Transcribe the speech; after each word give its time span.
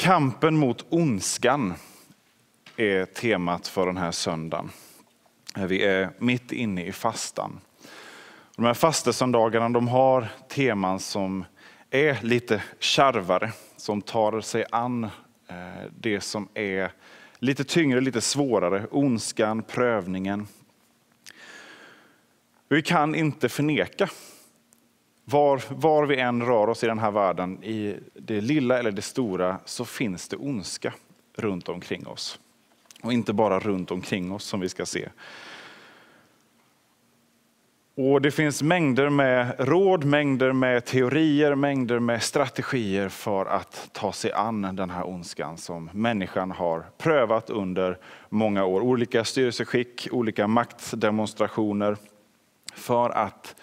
Kampen 0.00 0.56
mot 0.56 0.86
ondskan 0.88 1.74
är 2.76 3.04
temat 3.04 3.68
för 3.68 3.86
den 3.86 3.96
här 3.96 4.10
söndagen. 4.10 4.70
Vi 5.56 5.82
är 5.82 6.10
mitt 6.18 6.52
inne 6.52 6.86
i 6.86 6.92
fastan. 6.92 7.60
De 8.56 8.64
här 8.64 8.74
fastesöndagarna 8.74 9.68
de 9.68 9.88
har 9.88 10.28
teman 10.48 11.00
som 11.00 11.44
är 11.90 12.18
lite 12.22 12.62
kärvare, 12.78 13.52
som 13.76 14.02
tar 14.02 14.40
sig 14.40 14.64
an 14.70 15.04
eh, 15.48 15.90
det 15.98 16.20
som 16.20 16.48
är 16.54 16.92
lite 17.38 17.64
tyngre, 17.64 18.00
lite 18.00 18.20
svårare. 18.20 18.86
Ondskan, 18.90 19.62
prövningen. 19.62 20.46
Vi 22.68 22.82
kan 22.82 23.14
inte 23.14 23.48
förneka 23.48 24.08
var, 25.30 25.62
var 25.68 26.06
vi 26.06 26.16
än 26.16 26.42
rör 26.42 26.68
oss 26.68 26.84
i 26.84 26.86
den 26.86 26.98
här 26.98 27.10
världen, 27.10 27.64
i 27.64 27.96
det 28.14 28.40
lilla 28.40 28.78
eller 28.78 28.90
det 28.90 29.02
stora, 29.02 29.56
så 29.64 29.84
finns 29.84 30.28
det 30.28 30.36
ondska 30.36 30.94
runt 31.36 31.68
omkring 31.68 32.06
oss. 32.06 32.38
Och 33.02 33.12
inte 33.12 33.32
bara 33.32 33.58
runt 33.58 33.90
omkring 33.90 34.32
oss 34.32 34.44
som 34.44 34.60
vi 34.60 34.68
ska 34.68 34.86
se. 34.86 35.08
Och 37.94 38.20
Det 38.22 38.30
finns 38.30 38.62
mängder 38.62 39.08
med 39.08 39.54
råd, 39.58 40.04
mängder 40.04 40.52
med 40.52 40.84
teorier, 40.84 41.54
mängder 41.54 41.98
med 41.98 42.22
strategier 42.22 43.08
för 43.08 43.46
att 43.46 43.88
ta 43.92 44.12
sig 44.12 44.32
an 44.32 44.76
den 44.76 44.90
här 44.90 45.08
ondskan 45.08 45.58
som 45.58 45.90
människan 45.92 46.50
har 46.50 46.84
prövat 46.98 47.50
under 47.50 47.98
många 48.28 48.64
år. 48.64 48.80
Olika 48.80 49.24
styrelseskick, 49.24 50.08
olika 50.10 50.46
maktdemonstrationer 50.46 51.96
för 52.74 53.10
att 53.10 53.54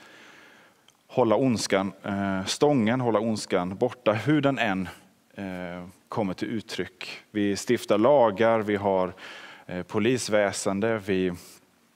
hålla 1.17 1.35
ondskan 1.35 1.93
eh, 2.03 2.45
stången, 2.45 3.01
hålla 3.01 3.19
ondskan 3.19 3.77
borta, 3.77 4.13
hur 4.13 4.41
den 4.41 4.59
än 4.59 4.89
eh, 5.33 5.87
kommer 6.09 6.33
till 6.33 6.47
uttryck. 6.47 7.21
Vi 7.31 7.55
stiftar 7.55 7.97
lagar, 7.97 8.59
vi 8.59 8.75
har 8.75 9.13
eh, 9.65 9.83
polisväsende, 9.83 11.01
vi 11.05 11.33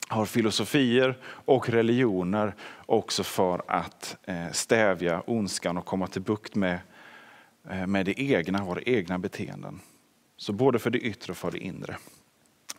har 0.08 0.26
filosofier 0.26 1.18
och 1.24 1.68
religioner 1.68 2.54
också 2.86 3.22
för 3.22 3.62
att 3.66 4.16
stävja 4.52 5.22
ondskan 5.26 5.76
och 5.76 5.86
komma 5.86 6.06
till 6.06 6.22
bukt 6.22 6.54
med, 6.54 6.78
med 7.86 8.06
det 8.06 8.20
egna, 8.20 8.64
våra 8.64 8.82
egna 8.82 9.18
beteenden. 9.18 9.80
Så 10.36 10.52
både 10.52 10.78
för 10.78 10.90
det 10.90 10.98
yttre 10.98 11.30
och 11.30 11.36
för 11.36 11.50
det 11.50 11.58
inre. 11.58 11.96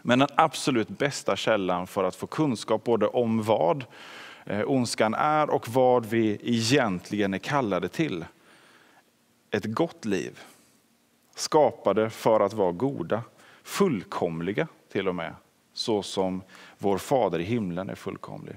Men 0.01 0.19
den 0.19 0.27
absolut 0.35 0.89
bästa 0.89 1.35
källan 1.35 1.87
för 1.87 2.03
att 2.03 2.15
få 2.15 2.27
kunskap 2.27 2.83
både 2.83 3.07
om 3.07 3.43
vad 3.43 3.85
Eh, 4.45 4.61
ondskan 4.65 5.13
är 5.13 5.49
och 5.49 5.69
vad 5.69 6.05
vi 6.05 6.39
egentligen 6.43 7.33
är 7.33 7.37
kallade 7.37 7.89
till. 7.89 8.25
Ett 9.51 9.65
gott 9.65 10.05
liv, 10.05 10.39
skapade 11.35 12.09
för 12.09 12.39
att 12.39 12.53
vara 12.53 12.71
goda, 12.71 13.23
fullkomliga 13.63 14.67
till 14.91 15.07
och 15.07 15.15
med, 15.15 15.35
så 15.73 16.03
som 16.03 16.41
vår 16.77 16.97
fader 16.97 17.39
i 17.39 17.43
himlen 17.43 17.89
är 17.89 17.95
fullkomlig. 17.95 18.55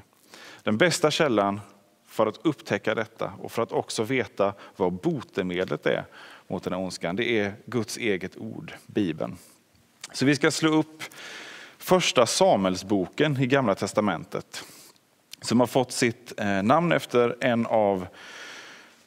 Den 0.63 0.79
bästa 0.79 1.11
källan 1.11 1.61
för 2.07 2.27
att 2.27 2.47
upptäcka 2.47 2.95
detta 2.95 3.33
och 3.43 3.53
för 3.53 3.63
att 3.63 3.73
också 3.73 4.03
veta 4.03 4.55
vad 4.77 4.93
botemedlet 4.93 5.87
är 5.87 6.05
mot 6.49 6.65
den 6.65 6.73
här 6.73 6.81
ondskan, 6.81 7.17
det 7.17 7.39
är 7.39 7.55
Guds 7.67 7.97
eget 7.97 8.37
ord, 8.37 8.73
Bibeln. 8.87 9.37
Så 10.13 10.25
vi 10.25 10.37
ska 10.37 10.51
slå 10.51 10.71
upp 10.71 11.03
första 11.79 12.27
Samuelsboken 12.27 13.41
i 13.41 13.47
Gamla 13.47 13.75
Testamentet 13.75 14.65
som 15.47 15.61
har 15.61 15.67
fått 15.67 15.93
sitt 15.93 16.41
eh, 16.41 16.63
namn 16.63 16.93
efter 16.93 17.37
en 17.41 17.67
av 17.67 18.07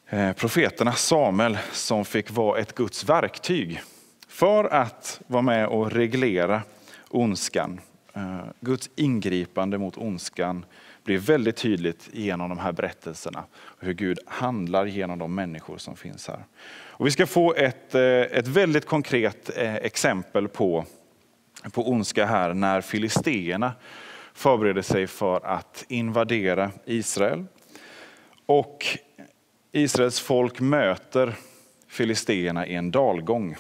eh, 0.09 0.33
profeterna, 0.33 0.93
Samuel, 0.93 1.57
som 1.71 2.05
fick 2.05 2.31
vara 2.31 2.59
ett 2.59 2.75
Guds 2.75 3.03
verktyg 3.03 3.81
för 4.27 4.63
att 4.65 5.21
vara 5.27 5.41
med 5.41 5.67
och 5.67 5.91
reglera 5.91 6.61
ondskan. 7.09 7.81
Eh, 8.13 8.39
Guds 8.59 8.89
ingripande 8.95 9.77
mot 9.77 9.97
ondskan 9.97 10.65
blir 11.03 11.17
väldigt 11.17 11.57
tydligt 11.57 12.09
genom 12.13 12.49
de 12.49 12.57
här 12.57 12.71
berättelserna. 12.71 13.43
Hur 13.79 13.93
Gud 13.93 14.19
handlar 14.25 14.85
genom 14.85 15.19
de 15.19 15.35
människor 15.35 15.77
som 15.77 15.95
finns 15.95 16.27
här. 16.27 16.43
Och 16.69 17.07
vi 17.07 17.11
ska 17.11 17.27
få 17.27 17.53
ett, 17.53 17.95
ett 17.95 18.47
väldigt 18.47 18.85
konkret 18.85 19.49
exempel 19.57 20.47
på, 20.47 20.85
på 21.71 21.89
ondska 21.89 22.25
här 22.25 22.53
när 22.53 22.81
filisteerna 22.81 23.73
förbereder 24.39 24.81
sig 24.81 25.07
för 25.07 25.45
att 25.45 25.85
invadera 25.87 26.71
Israel. 26.85 27.45
Och 28.45 28.85
Israels 29.71 30.19
folk 30.19 30.59
möter 30.59 31.35
filisteerna 31.87 32.67
i 32.67 32.75
en 32.75 32.91
dalgång. 32.91 33.55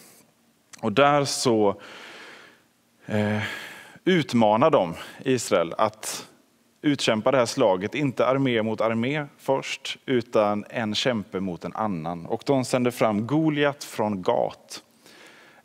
Och 0.81 0.91
där 0.91 1.25
så 1.25 1.81
eh, 3.05 3.41
utmanar 4.05 4.69
de 4.69 4.95
Israel 5.25 5.73
att 5.77 6.27
utkämpa 6.81 7.31
det 7.31 7.37
här 7.37 7.45
slaget, 7.45 7.95
inte 7.95 8.27
armé 8.27 8.61
mot 8.61 8.81
armé 8.81 9.25
först, 9.37 9.97
utan 10.05 10.65
en 10.69 10.95
kämpe 10.95 11.39
mot 11.39 11.65
en 11.65 11.73
annan. 11.73 12.25
Och 12.25 12.43
de 12.45 12.65
sänder 12.65 12.91
fram 12.91 13.27
Goliat 13.27 13.83
från 13.83 14.21
Gat, 14.21 14.83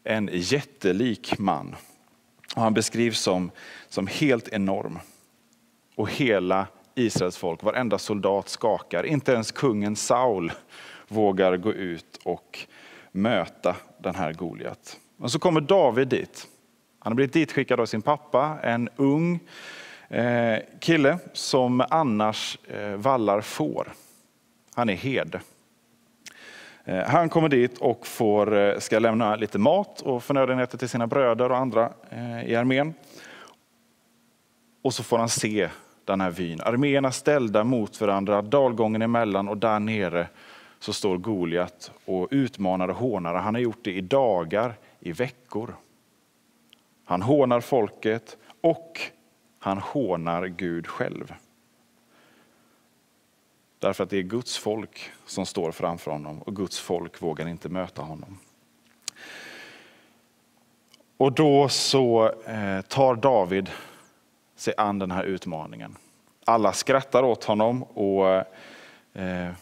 en 0.05 0.31
jättelik 0.33 1.39
man. 1.39 1.77
Och 2.55 2.63
han 2.63 2.75
beskrivs 2.75 3.21
som, 3.21 3.51
som 3.89 4.07
helt 4.07 4.49
enorm. 4.49 4.99
Och 5.95 6.11
hela 6.11 6.67
Israels 6.95 7.37
folk, 7.37 7.63
varenda 7.63 7.99
soldat 7.99 8.49
skakar. 8.49 9.07
Inte 9.07 9.33
ens 9.33 9.53
kungen 9.53 9.97
Saul 9.97 10.53
vågar 11.09 11.57
gå 11.57 11.73
ut 11.73 12.21
och 12.25 12.59
möta 13.13 13.77
den 13.99 14.15
här 14.15 14.33
Goliat. 14.33 15.01
Och 15.19 15.33
så 15.33 15.39
kommer 15.39 15.61
David 15.61 16.09
dit. 16.09 16.49
Han 16.99 17.13
har 17.13 17.15
blivit 17.15 17.33
ditskickad 17.33 17.81
av 17.81 17.87
sin 17.87 18.03
pappa, 18.03 18.59
en 18.63 18.89
ung 18.97 19.41
eh, 20.09 20.59
kille 20.81 21.19
som 21.33 21.85
annars 21.91 22.59
eh, 22.69 22.97
vallar 22.97 23.41
får. 23.41 23.93
Han 24.75 24.89
är 24.89 24.95
herde. 24.95 25.41
Eh, 26.85 27.05
han 27.05 27.29
kommer 27.29 27.49
dit 27.49 27.79
och 27.79 28.07
får, 28.07 28.57
eh, 28.57 28.79
ska 28.79 28.99
lämna 28.99 29.37
lite 29.37 29.59
mat 29.59 30.01
och 30.01 30.23
förnödenheter 30.23 30.79
till 30.79 30.89
sina 30.89 31.07
bröder 31.07 31.51
och 31.51 31.57
andra 31.57 31.93
eh, 32.11 32.45
i 32.45 32.57
armén. 32.57 32.95
Och 34.83 34.95
så 34.95 35.03
får 35.03 35.19
han 35.19 35.29
se 35.29 35.69
den 36.05 36.21
här 36.21 36.31
vyn. 36.31 36.61
Arméerna 36.61 37.13
ställda 37.13 37.65
mot 37.65 38.01
varandra, 38.01 38.43
dalgången 38.43 39.03
emellan 39.03 39.49
och 39.49 39.59
där 39.59 39.81
nere 39.81 40.29
så 40.79 40.93
står 40.93 41.19
Goliat 41.19 41.93
och 42.05 42.29
utmanar 42.31 42.89
och 42.89 42.97
hånar. 42.97 43.35
Han 43.35 43.55
har 43.55 43.63
gjort 43.63 43.85
det 43.85 43.93
i 43.93 44.01
dagar, 44.01 44.75
i 45.01 45.13
veckor. 45.13 45.75
Han 47.05 47.23
hånar 47.23 47.61
folket 47.61 48.37
och 48.61 49.01
han 49.59 49.79
hånar 49.79 50.47
Gud 50.47 50.87
själv. 50.87 51.35
Därför 53.85 54.05
att 54.05 54.11
det 54.11 54.19
är 54.19 54.23
Guds 54.23 54.59
folk 54.59 55.11
som 55.27 55.47
står 55.47 55.73
framför 55.73 56.11
honom 56.11 56.43
och 56.43 56.57
Guds 56.57 56.79
folk 56.79 57.23
vågar 57.23 57.49
inte 57.49 57.69
möta 57.69 58.03
honom. 58.03 58.39
Och 61.17 61.33
då 61.33 61.69
så 61.69 62.33
eh, 62.47 62.81
tar 62.81 63.15
David 63.15 63.71
sig 64.57 64.75
an 64.77 64.99
den 64.99 65.11
här 65.11 65.25
utmaningen. 65.25 65.97
Alla 66.45 66.73
skrattar 66.73 67.23
åt 67.23 67.45
honom 67.45 67.83
och 67.83 68.45
eh, 69.21 69.53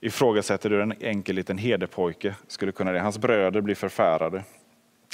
ifrågasätter 0.00 0.70
hur 0.70 0.80
en 0.80 0.94
enkel 1.00 1.36
liten 1.36 1.58
herdepojke 1.58 2.34
skulle 2.46 2.72
kunna 2.72 2.92
det. 2.92 3.00
Hans 3.00 3.18
bröder 3.18 3.60
blir 3.60 3.74
förfärade. 3.74 4.44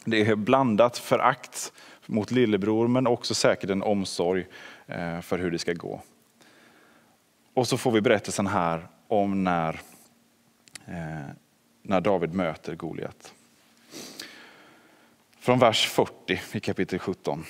Det 0.04 0.20
är 0.20 0.36
blandat 0.36 0.98
förakt 0.98 1.72
mot 2.06 2.30
lillebror 2.30 2.88
men 2.88 3.06
också 3.06 3.34
säkert 3.34 3.70
en 3.70 3.82
omsorg 3.82 4.46
eh, 4.86 5.20
för 5.20 5.38
hur 5.38 5.50
det 5.50 5.58
ska 5.58 5.72
gå. 5.72 6.00
Och 7.54 7.68
så 7.68 7.78
får 7.78 7.90
vi 7.90 8.00
berättelsen 8.00 8.46
här 8.46 8.88
om 9.08 9.44
när, 9.44 9.80
eh, 10.86 11.34
när 11.82 12.00
David 12.00 12.34
möter 12.34 12.74
Goliat. 12.74 13.32
Från 15.38 15.58
vers 15.58 15.88
40 15.88 16.40
i 16.52 16.60
kapitel 16.60 16.98
17. 16.98 17.44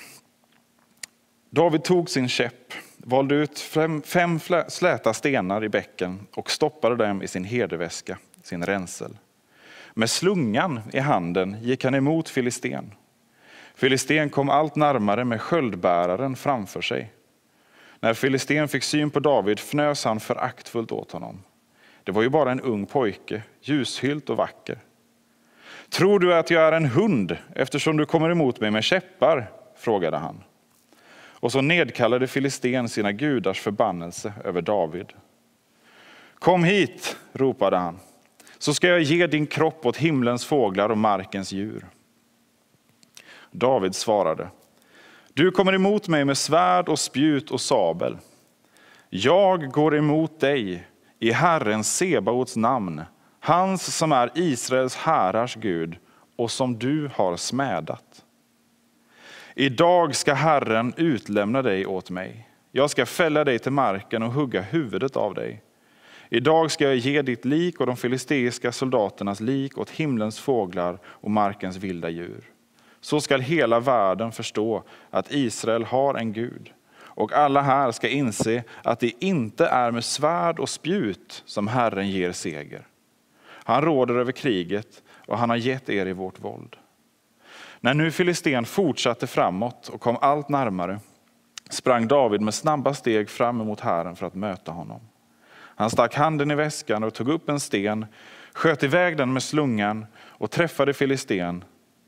David 1.49 1.83
tog 1.83 2.09
sin 2.09 2.29
käpp, 2.29 2.73
valde 2.97 3.35
ut 3.35 3.59
fem, 3.59 4.01
fem 4.01 4.39
släta 4.67 5.13
stenar 5.13 5.63
i 5.63 5.69
bäcken 5.69 6.27
och 6.35 6.51
stoppade 6.51 6.95
dem 6.95 7.21
i 7.21 7.27
sin 7.27 7.43
herdeväska, 7.43 8.17
sin 8.43 8.65
ränsel. 8.65 9.17
Med 9.93 10.09
slungan 10.09 10.81
i 10.93 10.99
handen 10.99 11.57
gick 11.61 11.83
han 11.83 11.95
emot 11.95 12.29
Filisten. 12.29 12.91
Filisten 13.75 14.29
kom 14.29 14.49
allt 14.49 14.75
närmare 14.75 15.25
med 15.25 15.41
sköldbäraren 15.41 16.35
framför 16.35 16.81
sig. 16.81 17.11
När 18.03 18.13
Filisten 18.13 18.67
fick 18.67 18.83
syn 18.83 19.09
på 19.09 19.19
David 19.19 19.59
fnös 19.59 20.05
han 20.05 20.19
föraktfullt 20.19 20.91
åt 20.91 21.11
honom. 21.11 21.43
Det 22.03 22.11
var 22.11 22.21
ju 22.21 22.29
bara 22.29 22.51
en 22.51 22.61
ung 22.61 22.85
pojke, 22.85 23.43
ljushylt 23.61 24.29
och 24.29 24.37
vacker. 24.37 24.77
Tror 25.89 26.19
du 26.19 26.33
att 26.33 26.49
jag 26.49 26.63
är 26.63 26.71
en 26.71 26.85
hund 26.85 27.37
eftersom 27.55 27.97
du 27.97 28.05
kommer 28.05 28.29
emot 28.29 28.59
mig 28.59 28.71
med 28.71 28.83
käppar? 28.83 29.51
frågade 29.77 30.17
han. 30.17 30.43
Och 31.15 31.51
så 31.51 31.61
nedkallade 31.61 32.27
Filisten 32.27 32.89
sina 32.89 33.11
gudars 33.11 33.59
förbannelse 33.59 34.33
över 34.43 34.61
David. 34.61 35.13
Kom 36.39 36.63
hit, 36.63 37.17
ropade 37.33 37.77
han, 37.77 37.99
så 38.57 38.73
ska 38.73 38.87
jag 38.87 39.01
ge 39.01 39.27
din 39.27 39.47
kropp 39.47 39.85
åt 39.85 39.97
himlens 39.97 40.45
fåglar 40.45 40.89
och 40.89 40.97
markens 40.97 41.51
djur. 41.51 41.85
David 43.51 43.95
svarade, 43.95 44.47
du 45.33 45.51
kommer 45.51 45.73
emot 45.73 46.07
mig 46.07 46.25
med 46.25 46.37
svärd 46.37 46.89
och 46.89 46.99
spjut 46.99 47.51
och 47.51 47.61
sabel. 47.61 48.17
Jag 49.09 49.71
går 49.71 49.95
emot 49.95 50.39
dig 50.39 50.87
i 51.19 51.31
Herren 51.31 51.83
Sebaots 51.83 52.55
namn, 52.55 53.01
hans 53.39 53.97
som 53.97 54.11
är 54.11 54.31
Israels 54.35 54.95
härars 54.95 55.55
Gud 55.55 55.97
och 56.35 56.51
som 56.51 56.79
du 56.79 57.09
har 57.15 57.37
smädat. 57.37 58.25
Idag 59.55 60.15
ska 60.15 60.33
Herren 60.33 60.93
utlämna 60.97 61.61
dig 61.61 61.85
åt 61.85 62.09
mig. 62.09 62.49
Jag 62.71 62.89
ska 62.89 63.05
fälla 63.05 63.43
dig 63.43 63.59
till 63.59 63.71
marken 63.71 64.23
och 64.23 64.31
hugga 64.31 64.61
huvudet 64.61 65.15
av 65.15 65.33
dig. 65.33 65.63
Idag 66.29 66.71
ska 66.71 66.83
jag 66.83 66.95
ge 66.95 67.21
ditt 67.21 67.45
lik 67.45 67.79
och 67.79 67.85
de 67.85 67.97
filisteiska 67.97 68.71
soldaternas 68.71 69.39
lik 69.39 69.77
åt 69.77 69.89
himlens 69.89 70.39
fåglar 70.39 70.99
och 71.05 71.31
markens 71.31 71.77
vilda 71.77 72.09
djur. 72.09 72.52
Så 73.03 73.21
skall 73.21 73.41
hela 73.41 73.79
världen 73.79 74.31
förstå 74.31 74.83
att 75.09 75.31
Israel 75.31 75.83
har 75.83 76.15
en 76.15 76.33
Gud. 76.33 76.73
Och 76.95 77.33
alla 77.33 77.61
här 77.61 77.91
ska 77.91 78.07
inse 78.07 78.63
att 78.83 78.99
det 78.99 79.23
inte 79.23 79.67
är 79.67 79.91
med 79.91 80.03
svärd 80.03 80.59
och 80.59 80.69
spjut 80.69 81.43
som 81.45 81.67
Herren 81.67 82.09
ger 82.09 82.31
seger. 82.31 82.87
Han 83.45 83.81
råder 83.81 84.15
över 84.15 84.31
kriget 84.31 85.03
och 85.27 85.37
han 85.37 85.49
har 85.49 85.57
gett 85.57 85.89
er 85.89 86.05
i 86.05 86.13
vårt 86.13 86.39
våld. 86.39 86.75
När 87.79 87.93
nu 87.93 88.11
Filisten 88.11 88.65
fortsatte 88.65 89.27
framåt 89.27 89.87
och 89.87 90.01
kom 90.01 90.17
allt 90.21 90.49
närmare 90.49 90.99
sprang 91.69 92.07
David 92.07 92.41
med 92.41 92.53
snabba 92.53 92.93
steg 92.93 93.29
fram 93.29 93.61
emot 93.61 93.79
Herren 93.79 94.15
för 94.15 94.25
att 94.25 94.35
möta 94.35 94.71
honom. 94.71 95.01
Han 95.75 95.89
stack 95.89 96.15
handen 96.15 96.51
i 96.51 96.55
väskan 96.55 97.03
och 97.03 97.13
tog 97.13 97.29
upp 97.29 97.49
en 97.49 97.59
sten, 97.59 98.05
sköt 98.53 98.83
iväg 98.83 99.17
den 99.17 99.33
med 99.33 99.43
slungan 99.43 100.05
och 100.19 100.51
träffade 100.51 100.93
Filisten 100.93 101.63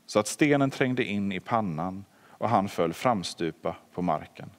så 0.06 0.18
att 0.18 0.26
stenen 0.26 0.70
trängde 0.70 1.04
in 1.04 1.32
i 1.32 1.40
pannan 1.40 2.04
och 2.28 2.48
han 2.48 2.68
föll 2.68 2.92
framstupa 2.92 3.76
på 3.94 4.02
marken. 4.02 4.50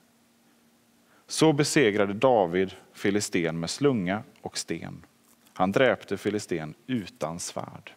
Så 1.27 1.53
besegrade 1.53 2.13
David 2.13 2.71
Filisten 2.94 3.59
med 3.59 3.69
slunga 3.69 4.23
och 4.41 4.57
sten. 4.57 5.05
Han 5.53 5.71
dräpte 5.71 6.17
Filisten 6.17 6.73
utan 6.88 7.39
svärd. 7.39 7.94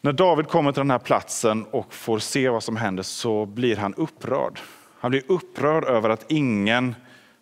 När 0.00 0.12
David 0.12 0.48
kommer 0.48 0.72
till 0.72 0.80
den 0.80 0.90
här 0.90 0.98
platsen 0.98 1.64
och 1.64 1.94
får 1.94 2.18
se 2.18 2.48
vad 2.48 2.62
som 2.62 2.76
händer 2.76 3.02
så 3.02 3.46
blir 3.46 3.76
han 3.76 3.94
upprörd. 3.94 4.60
Han 4.98 5.10
blir 5.10 5.22
upprörd 5.28 5.84
över 5.84 6.08
att 6.10 6.30
ingen 6.32 6.94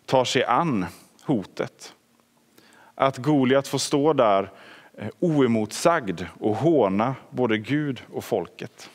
tar 0.05 0.25
sig 0.25 0.43
an 0.43 0.85
hotet. 1.23 1.93
Att 2.99 3.17
Goliat 3.17 3.67
får 3.67 3.77
stå 3.77 4.13
där 4.13 4.51
eh, 4.93 5.09
oemotsagd 5.19 6.21
och 6.39 6.55
håna 6.55 7.15
både 7.29 7.57
Gud 7.57 8.03
och 8.13 8.23
folket. 8.23 8.89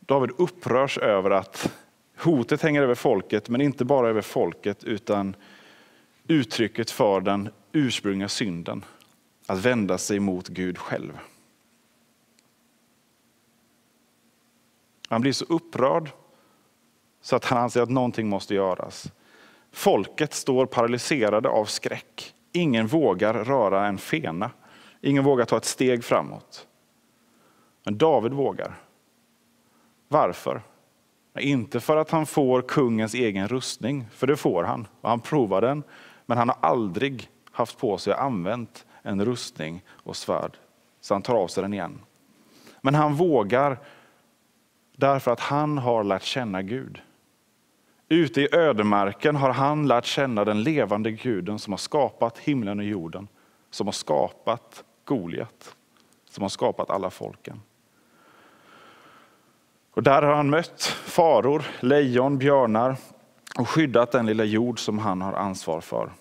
David 0.00 0.30
upprörs 0.38 0.98
över 0.98 1.30
att 1.30 1.72
hotet 2.18 2.62
hänger 2.62 2.82
över 2.82 2.94
folket, 2.94 3.48
men 3.48 3.60
inte 3.60 3.84
bara 3.84 4.08
över 4.08 4.22
folket 4.22 4.84
utan 4.84 5.36
uttrycket 6.28 6.90
för 6.90 7.20
den 7.20 7.48
ursprungliga 7.72 8.28
synden, 8.28 8.84
att 9.46 9.58
vända 9.58 9.98
sig 9.98 10.20
mot 10.20 10.48
Gud 10.48 10.78
själv. 10.78 11.18
Han 15.08 15.20
blir 15.20 15.32
så 15.32 15.44
upprörd 15.44 16.10
så 17.20 17.36
att 17.36 17.44
han 17.44 17.58
anser 17.58 17.82
att 17.82 17.90
någonting 17.90 18.28
måste 18.28 18.54
göras. 18.54 19.12
Folket 19.74 20.34
står 20.34 20.66
paralyserade 20.66 21.48
av 21.48 21.64
skräck. 21.64 22.34
Ingen 22.52 22.86
vågar 22.86 23.34
röra 23.34 23.86
en 23.86 23.98
fena. 23.98 24.50
Ingen 25.00 25.24
vågar 25.24 25.44
ta 25.44 25.56
ett 25.56 25.64
steg 25.64 26.04
framåt. 26.04 26.66
Men 27.84 27.98
David 27.98 28.32
vågar. 28.32 28.74
Varför? 30.08 30.62
Inte 31.38 31.80
för 31.80 31.96
att 31.96 32.10
han 32.10 32.26
får 32.26 32.62
kungens 32.62 33.14
egen 33.14 33.48
rustning, 33.48 34.06
för 34.10 34.26
det 34.26 34.36
får 34.36 34.64
han. 34.64 34.86
Och 35.00 35.10
han 35.10 35.20
provar 35.20 35.60
den, 35.60 35.82
men 36.26 36.38
han 36.38 36.48
har 36.48 36.58
aldrig 36.60 37.28
haft 37.50 37.78
på 37.78 37.98
sig 37.98 38.12
och 38.12 38.22
använt 38.22 38.86
en 39.02 39.24
rustning 39.24 39.82
och 39.88 40.16
svärd. 40.16 40.56
Så 41.00 41.14
han 41.14 41.22
tar 41.22 41.34
av 41.34 41.48
sig 41.48 41.62
den 41.62 41.74
igen. 41.74 42.00
Men 42.80 42.94
han 42.94 43.14
vågar 43.14 43.78
därför 44.96 45.30
att 45.30 45.40
han 45.40 45.78
har 45.78 46.04
lärt 46.04 46.22
känna 46.22 46.62
Gud. 46.62 47.02
Ute 48.14 48.40
i 48.40 48.48
ödemarken 48.52 49.36
har 49.36 49.50
han 49.50 49.86
lärt 49.86 50.04
känna 50.04 50.44
den 50.44 50.62
levande 50.62 51.10
guden 51.10 51.58
som 51.58 51.72
har 51.72 51.78
skapat 51.78 52.38
himlen 52.38 52.78
och 52.78 52.84
jorden, 52.84 53.28
som 53.70 53.86
har 53.86 53.92
skapat 53.92 54.84
Goliat, 55.04 55.76
som 56.30 56.42
har 56.42 56.48
skapat 56.48 56.90
alla 56.90 57.10
folken. 57.10 57.60
Och 59.90 60.02
där 60.02 60.22
har 60.22 60.34
han 60.34 60.50
mött 60.50 60.82
faror, 61.04 61.64
lejon, 61.80 62.38
björnar 62.38 62.96
och 63.58 63.68
skyddat 63.68 64.12
den 64.12 64.26
lilla 64.26 64.44
jord 64.44 64.78
som 64.78 64.98
han 64.98 65.20
har 65.20 65.32
ansvar 65.32 65.80
för. 65.80 66.12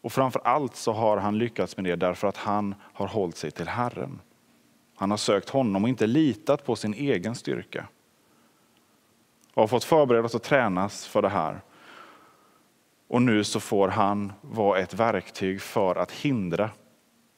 Och 0.00 0.12
framför 0.12 0.40
allt 0.44 0.76
så 0.76 0.92
har 0.92 1.16
han 1.16 1.38
lyckats 1.38 1.76
med 1.76 1.84
det 1.84 1.96
därför 1.96 2.28
att 2.28 2.36
han 2.36 2.74
har 2.80 3.06
hållit 3.06 3.36
sig 3.36 3.50
till 3.50 3.68
Herren. 3.68 4.20
Han 4.96 5.10
har 5.10 5.18
sökt 5.18 5.48
honom 5.48 5.82
och 5.84 5.88
inte 5.88 6.06
litat 6.06 6.64
på 6.64 6.76
sin 6.76 6.94
egen 6.94 7.34
styrka. 7.34 7.88
Och 9.54 9.62
har 9.62 9.68
fått 9.68 9.84
förberedas 9.84 10.34
och 10.34 10.42
tränas 10.42 11.06
för 11.06 11.22
det 11.22 11.28
här. 11.28 11.60
Och 13.08 13.22
nu 13.22 13.44
så 13.44 13.60
får 13.60 13.88
han 13.88 14.32
vara 14.40 14.78
ett 14.78 14.94
verktyg 14.94 15.62
för 15.62 15.96
att 15.96 16.12
hindra 16.12 16.70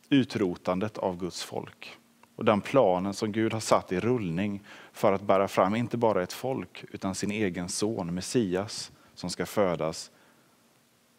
utrotandet 0.09 0.99
av 0.99 1.19
Guds 1.19 1.43
folk. 1.45 1.99
Och 2.37 2.45
den 2.45 2.61
planen 2.61 3.15
som 3.15 3.33
Gud 3.33 3.53
har 3.53 3.61
satt 3.61 3.93
i 3.93 4.01
rullning 4.01 4.63
för 4.93 5.13
att 5.13 5.23
bära 5.23 5.49
fram 5.49 5.75
inte 5.75 5.97
bara 5.97 6.23
ett 6.23 6.33
folk 6.33 6.85
utan 6.91 7.15
sin 7.15 7.31
egen 7.31 7.69
son 7.69 8.15
Messias 8.15 8.93
som 9.15 9.31
ska 9.31 9.47
födas 9.47 10.11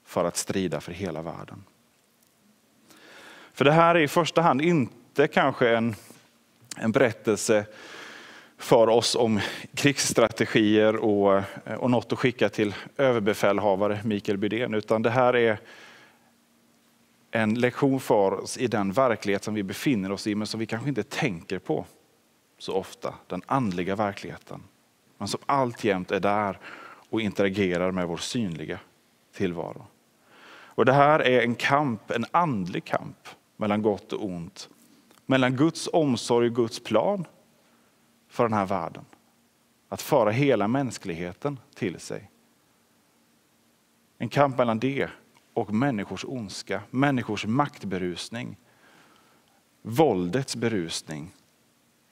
för 0.05 0.25
att 0.25 0.37
strida 0.37 0.81
för 0.81 0.91
hela 0.91 1.21
världen. 1.21 1.63
För 3.53 3.65
det 3.65 3.71
här 3.71 3.95
är 3.95 3.99
i 3.99 4.07
första 4.07 4.41
hand 4.41 4.61
inte 4.61 5.27
kanske 5.27 5.77
en 5.77 5.95
en 6.77 6.91
berättelse 6.91 7.65
för 8.57 8.89
oss 8.89 9.15
om 9.15 9.39
krigsstrategier 9.73 10.95
och, 10.95 11.37
eh, 11.65 11.75
och 11.77 11.91
något 11.91 12.13
att 12.13 12.19
skicka 12.19 12.49
till 12.49 12.75
överbefälhavare 12.97 13.99
Mikael 14.03 14.37
Bydén, 14.37 14.73
utan 14.73 15.01
det 15.01 15.09
här 15.09 15.35
är 15.35 15.59
en 17.31 17.53
lektion 17.53 17.99
för 17.99 18.31
oss 18.31 18.57
i 18.57 18.67
den 18.67 18.91
verklighet 18.91 19.43
som 19.43 19.53
vi 19.53 19.63
befinner 19.63 20.11
oss 20.11 20.27
i, 20.27 20.35
men 20.35 20.47
som 20.47 20.59
vi 20.59 20.65
kanske 20.65 20.89
inte 20.89 21.03
tänker 21.03 21.59
på 21.59 21.85
så 22.57 22.73
ofta, 22.73 23.13
den 23.27 23.41
andliga 23.45 23.95
verkligheten. 23.95 24.63
Men 25.17 25.27
som 25.27 25.39
alltjämt 25.45 26.11
är 26.11 26.19
där 26.19 26.59
och 27.09 27.21
interagerar 27.21 27.91
med 27.91 28.07
vår 28.07 28.17
synliga 28.17 28.79
tillvaro. 29.33 29.85
Och 30.49 30.85
Det 30.85 30.93
här 30.93 31.19
är 31.19 31.41
en 31.41 31.55
kamp, 31.55 32.11
en 32.11 32.25
andlig 32.31 32.85
kamp 32.85 33.27
mellan 33.57 33.81
gott 33.81 34.13
och 34.13 34.25
ont 34.25 34.69
mellan 35.25 35.55
Guds 35.55 35.89
omsorg 35.93 36.47
och 36.47 36.55
Guds 36.55 36.83
plan 36.83 37.25
för 38.27 38.43
den 38.43 38.53
här 38.53 38.65
världen. 38.65 39.05
Att 39.89 40.01
föra 40.01 40.31
hela 40.31 40.67
mänskligheten 40.67 41.59
till 41.75 41.99
sig. 41.99 42.31
En 44.17 44.29
kamp 44.29 44.57
mellan 44.57 44.79
det 44.79 45.09
och 45.53 45.73
människors 45.73 46.25
ondska, 46.25 46.81
människors 46.89 47.45
maktberusning, 47.45 48.57
våldets 49.81 50.55
berusning 50.55 51.31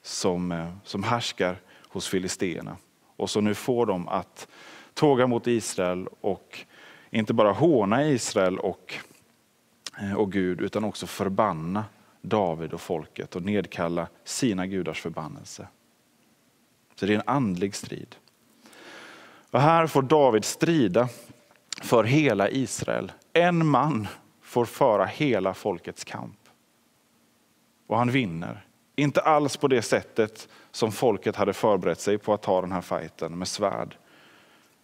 som, 0.02 0.52
eh, 0.52 0.72
som 0.84 1.02
härskar 1.02 1.60
hos 1.88 2.08
filisterna 2.08 2.76
och 3.16 3.30
som 3.30 3.44
nu 3.44 3.54
får 3.54 3.86
dem 3.86 4.08
att 4.08 4.48
tåga 4.94 5.26
mot 5.26 5.46
Israel 5.46 6.08
och 6.20 6.64
inte 7.10 7.34
bara 7.34 7.52
håna 7.52 8.04
Israel 8.04 8.58
och, 8.58 8.94
eh, 9.98 10.14
och 10.14 10.32
Gud 10.32 10.60
utan 10.60 10.84
också 10.84 11.06
förbanna 11.06 11.84
David 12.22 12.72
och 12.72 12.80
folket 12.80 13.36
och 13.36 13.42
nedkalla 13.42 14.08
sina 14.24 14.66
gudars 14.66 15.00
förbannelse. 15.00 15.68
Så 16.96 17.06
det 17.06 17.12
är 17.12 17.16
en 17.16 17.22
andlig 17.26 17.74
strid. 17.74 18.16
Och 19.50 19.60
här 19.60 19.86
får 19.86 20.02
David 20.02 20.44
strida 20.44 21.08
för 21.82 22.04
hela 22.04 22.50
Israel. 22.50 23.12
En 23.32 23.66
man 23.66 24.08
får 24.42 24.64
föra 24.64 25.04
hela 25.04 25.54
folkets 25.54 26.04
kamp. 26.04 26.38
Och 27.86 27.98
han 27.98 28.10
vinner. 28.10 28.66
Inte 28.96 29.20
alls 29.20 29.56
på 29.56 29.68
det 29.68 29.82
sättet 29.82 30.48
som 30.70 30.92
folket 30.92 31.36
hade 31.36 31.52
förberett 31.52 32.00
sig 32.00 32.18
på 32.18 32.34
att 32.34 32.42
ta 32.42 32.60
den 32.60 32.72
här 32.72 32.80
fighten 32.80 33.38
med 33.38 33.48
svärd. 33.48 33.96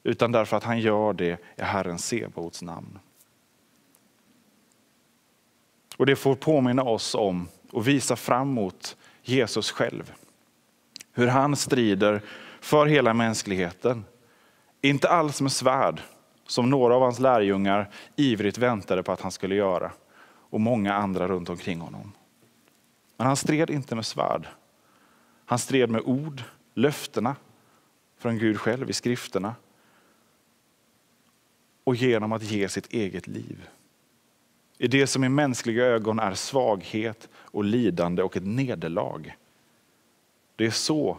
Utan 0.02 0.32
därför 0.32 0.56
att 0.56 0.64
han 0.64 0.80
gör 0.80 1.12
det 1.12 1.38
i 1.56 1.62
Herren 1.62 1.98
Sebaots 1.98 2.62
namn. 2.62 2.98
Och 5.96 6.06
det 6.06 6.16
får 6.16 6.34
påminna 6.34 6.82
oss 6.82 7.14
om 7.14 7.48
och 7.70 7.88
visa 7.88 8.16
fram 8.16 8.48
mot 8.48 8.96
Jesus 9.22 9.70
själv. 9.70 10.12
Hur 11.12 11.26
han 11.26 11.56
strider 11.56 12.22
för 12.60 12.86
hela 12.86 13.14
mänskligheten. 13.14 14.04
Inte 14.80 15.08
alls 15.08 15.40
med 15.40 15.52
svärd, 15.52 16.00
som 16.46 16.70
några 16.70 16.94
av 16.94 17.02
hans 17.02 17.18
lärjungar 17.18 17.90
ivrigt 18.16 18.58
väntade 18.58 19.02
på 19.02 19.12
att 19.12 19.20
han 19.20 19.32
skulle 19.32 19.54
göra. 19.54 19.92
Och 20.50 20.60
många 20.60 20.94
andra 20.94 21.28
runt 21.28 21.48
omkring 21.48 21.80
honom. 21.80 22.12
Men 23.16 23.26
han 23.26 23.36
stred 23.36 23.70
inte 23.70 23.94
med 23.94 24.06
svärd. 24.06 24.48
Han 25.44 25.58
stred 25.58 25.90
med 25.90 26.02
ord, 26.04 26.42
löftena 26.74 27.36
från 28.18 28.38
Gud 28.38 28.60
själv 28.60 28.90
i 28.90 28.92
skrifterna. 28.92 29.54
Och 31.84 31.94
genom 31.94 32.32
att 32.32 32.42
ge 32.42 32.68
sitt 32.68 32.92
eget 32.92 33.26
liv. 33.26 33.68
I 34.78 34.88
det 34.88 35.06
som 35.06 35.24
i 35.24 35.28
mänskliga 35.28 35.84
ögon 35.84 36.18
är 36.18 36.34
svaghet 36.34 37.28
och 37.34 37.64
lidande 37.64 38.22
och 38.22 38.36
ett 38.36 38.46
nederlag. 38.46 39.32
Det 40.62 40.66
är 40.66 40.70
så 40.70 41.18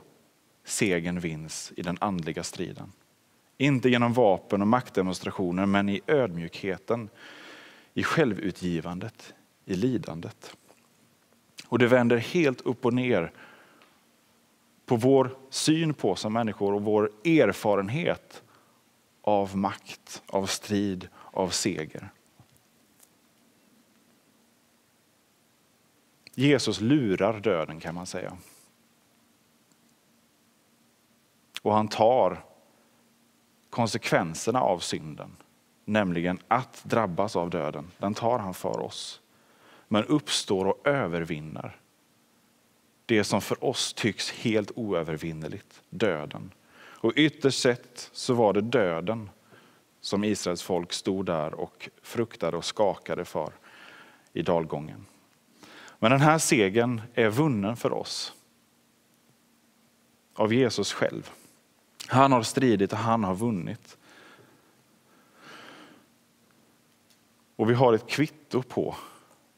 segern 0.64 1.20
vinns 1.20 1.74
i 1.78 1.82
den 1.82 1.98
andliga 2.02 2.44
striden. 2.44 2.92
Inte 3.58 3.90
genom 3.90 4.14
vapen 4.14 4.62
och 4.62 4.68
maktdemonstrationer 4.68 5.66
men 5.66 5.90
i 5.90 6.02
ödmjukheten, 6.08 7.10
i 7.94 8.04
självutgivandet, 8.04 9.34
i 9.66 9.76
lidandet. 9.76 10.56
Och 11.68 11.80
det 11.80 11.88
vänder 11.88 12.18
helt 12.18 12.62
upp 12.62 12.86
och 12.86 12.94
ner 12.94 13.32
på 14.86 14.96
vår 14.96 15.36
syn 15.50 15.94
på 15.94 16.16
som 16.16 16.34
människor 16.34 16.74
och 16.74 16.82
vår 16.82 17.12
erfarenhet 17.26 18.44
av 19.22 19.58
makt, 19.58 20.24
av 20.28 20.46
strid, 20.46 21.08
av 21.32 21.50
seger. 21.50 22.10
Jesus 26.34 26.82
lurar 26.82 27.40
döden 27.40 27.80
kan 27.80 27.96
man 27.96 28.06
säga. 28.06 28.38
Och 31.64 31.74
han 31.74 31.88
tar 31.88 32.46
konsekvenserna 33.70 34.62
av 34.62 34.80
synden, 34.80 35.36
nämligen 35.86 36.40
att 36.48 36.84
drabbas 36.84 37.36
av 37.36 37.50
döden. 37.50 37.92
Den 37.98 38.14
tar 38.14 38.40
han 38.40 38.54
för 38.54 38.80
oss. 38.80 39.22
Men 39.88 40.06
uppstår 40.06 40.66
och 40.66 40.88
övervinner 40.88 41.80
det 43.06 43.24
som 43.24 43.42
för 43.42 43.64
oss 43.64 43.94
tycks 43.94 44.32
helt 44.32 44.72
oövervinneligt, 44.76 45.82
döden. 45.90 46.52
Och 46.76 47.14
ytterst 47.16 47.62
sett 47.62 48.10
så 48.14 48.34
var 48.34 48.54
det 48.54 48.62
döden 48.62 49.30
som 50.02 50.24
Israels 50.24 50.64
folk 50.64 50.94
stod 50.94 51.26
där 51.26 51.54
och 51.54 51.90
fruktade 52.02 52.58
och 52.58 52.66
skakade 52.66 53.26
för 53.26 53.54
i 54.34 54.42
dalgången. 54.42 55.06
Men 56.00 56.12
den 56.12 56.22
här 56.22 56.38
segern 56.38 57.02
är 57.14 57.30
vunnen 57.30 57.76
för 57.76 57.94
oss 57.94 58.34
av 60.34 60.54
Jesus 60.54 60.94
själv. 60.94 61.32
Han 62.08 62.32
har 62.32 62.44
stridit 62.44 62.92
och 62.94 62.98
han 62.98 63.24
har 63.24 63.36
vunnit. 63.36 63.98
Och 67.56 67.70
vi 67.70 67.74
har 67.74 67.94
ett 67.94 68.08
kvitto 68.08 68.62
på 68.62 68.96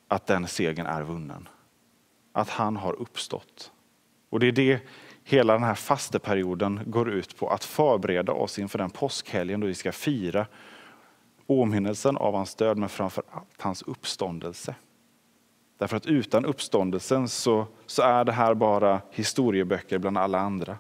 att 0.07 0.27
den 0.27 0.47
segern 0.47 0.85
är 0.85 1.03
vunnen. 1.03 1.47
Att 2.31 2.49
han 2.49 2.77
har 2.77 2.93
uppstått. 2.93 3.71
Och 4.29 4.39
det 4.39 4.47
är 4.47 4.51
det 4.51 4.81
hela 5.23 5.53
den 5.53 5.63
här 5.63 5.75
fasteperioden 5.75 6.79
går 6.85 7.09
ut 7.09 7.37
på, 7.37 7.49
att 7.49 7.63
förbereda 7.63 8.31
oss 8.31 8.59
inför 8.59 8.77
den 8.77 8.89
påskhelgen 8.89 9.59
då 9.59 9.67
vi 9.67 9.73
ska 9.73 9.91
fira 9.91 10.47
åminnelsen 11.47 12.17
av 12.17 12.35
hans 12.35 12.55
död, 12.55 12.77
men 12.77 12.89
framför 12.89 13.23
allt 13.31 13.61
hans 13.61 13.81
uppståndelse. 13.81 14.75
Därför 15.77 15.97
att 15.97 16.05
utan 16.05 16.45
uppståndelsen 16.45 17.27
så, 17.27 17.67
så 17.85 18.01
är 18.01 18.25
det 18.25 18.31
här 18.31 18.53
bara 18.53 19.01
historieböcker 19.11 19.97
bland 19.97 20.17
alla 20.17 20.39
andra. 20.39 20.77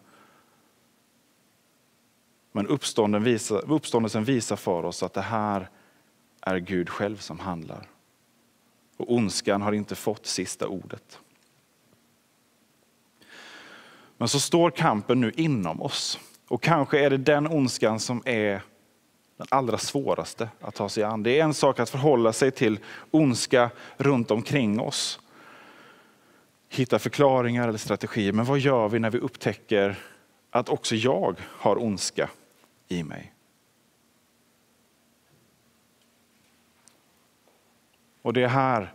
Men 2.55 2.67
uppståndelsen 2.67 4.23
visar 4.23 4.55
för 4.55 4.85
oss 4.85 5.03
att 5.03 5.13
det 5.13 5.21
här 5.21 5.69
är 6.41 6.57
Gud 6.57 6.89
själv 6.89 7.17
som 7.17 7.39
handlar. 7.39 7.87
Och 8.97 9.13
ondskan 9.13 9.61
har 9.61 9.71
inte 9.71 9.95
fått 9.95 10.25
sista 10.25 10.67
ordet. 10.67 11.19
Men 14.17 14.27
så 14.27 14.39
står 14.39 14.71
kampen 14.71 15.21
nu 15.21 15.31
inom 15.35 15.81
oss. 15.81 16.19
Och 16.47 16.63
kanske 16.63 16.99
är 16.99 17.09
det 17.09 17.17
den 17.17 17.47
ondskan 17.47 17.99
som 17.99 18.21
är 18.25 18.61
den 19.37 19.47
allra 19.49 19.77
svåraste 19.77 20.49
att 20.61 20.75
ta 20.75 20.89
sig 20.89 21.03
an. 21.03 21.23
Det 21.23 21.39
är 21.39 21.43
en 21.43 21.53
sak 21.53 21.79
att 21.79 21.89
förhålla 21.89 22.33
sig 22.33 22.51
till 22.51 22.79
ondska 23.11 23.69
runt 23.97 24.31
omkring 24.31 24.79
oss. 24.79 25.19
Hitta 26.69 26.99
förklaringar 26.99 27.67
eller 27.67 27.77
strategier. 27.77 28.31
Men 28.31 28.45
vad 28.45 28.59
gör 28.59 28.89
vi 28.89 28.99
när 28.99 29.09
vi 29.09 29.19
upptäcker 29.19 29.99
att 30.51 30.69
också 30.69 30.95
jag 30.95 31.35
har 31.41 31.83
ondska 31.83 32.29
i 32.87 33.03
mig? 33.03 33.33
Och 38.21 38.33
det 38.33 38.43
är 38.43 38.47
här 38.47 38.93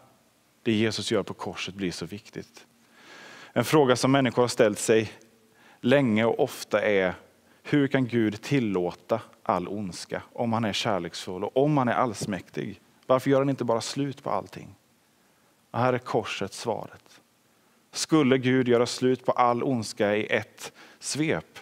det 0.62 0.72
Jesus 0.72 1.12
gör 1.12 1.22
på 1.22 1.34
korset 1.34 1.74
blir 1.74 1.90
så 1.90 2.06
viktigt. 2.06 2.66
En 3.52 3.64
fråga 3.64 3.96
som 3.96 4.12
människor 4.12 4.42
har 4.42 4.48
ställt 4.48 4.78
sig 4.78 5.12
länge 5.80 6.24
och 6.24 6.40
ofta 6.40 6.82
är 6.82 7.14
hur 7.62 7.88
kan 7.88 8.06
Gud 8.06 8.42
tillåta 8.42 9.20
all 9.42 9.68
ondska 9.68 10.22
om 10.32 10.52
han 10.52 10.64
är 10.64 10.72
kärleksfull 10.72 11.44
och 11.44 11.56
om 11.56 11.78
han 11.78 11.88
är 11.88 11.92
allsmäktig? 11.92 12.80
Varför 13.06 13.30
gör 13.30 13.38
han 13.38 13.48
inte 13.48 13.64
bara 13.64 13.80
slut 13.80 14.22
på 14.22 14.30
allting? 14.30 14.74
Och 15.70 15.78
här 15.78 15.92
är 15.92 15.98
korset 15.98 16.52
svaret. 16.52 17.20
Skulle 17.92 18.38
Gud 18.38 18.68
göra 18.68 18.86
slut 18.86 19.24
på 19.24 19.32
all 19.32 19.62
ondska 19.62 20.16
i 20.16 20.26
ett 20.26 20.72
svep, 20.98 21.58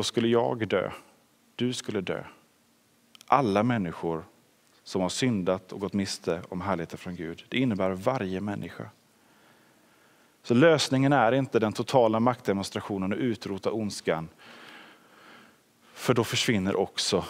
då 0.00 0.04
skulle 0.04 0.28
jag 0.28 0.68
dö. 0.68 0.90
Du 1.56 1.72
skulle 1.72 2.00
dö. 2.00 2.24
Alla 3.26 3.62
människor 3.62 4.24
som 4.84 5.02
har 5.02 5.08
syndat 5.08 5.72
och 5.72 5.80
gått 5.80 5.92
miste 5.92 6.42
om 6.48 6.60
härligheten 6.60 6.98
från 6.98 7.16
Gud. 7.16 7.44
Det 7.48 7.58
innebär 7.58 7.90
varje 7.90 8.40
människa. 8.40 8.90
Så 10.42 10.54
lösningen 10.54 11.12
är 11.12 11.32
inte 11.32 11.58
den 11.58 11.72
totala 11.72 12.20
maktdemonstrationen 12.20 13.12
och 13.12 13.18
utrota 13.18 13.72
ondskan. 13.72 14.28
För 15.92 16.14
då 16.14 16.24
försvinner 16.24 16.76
också, 16.76 17.24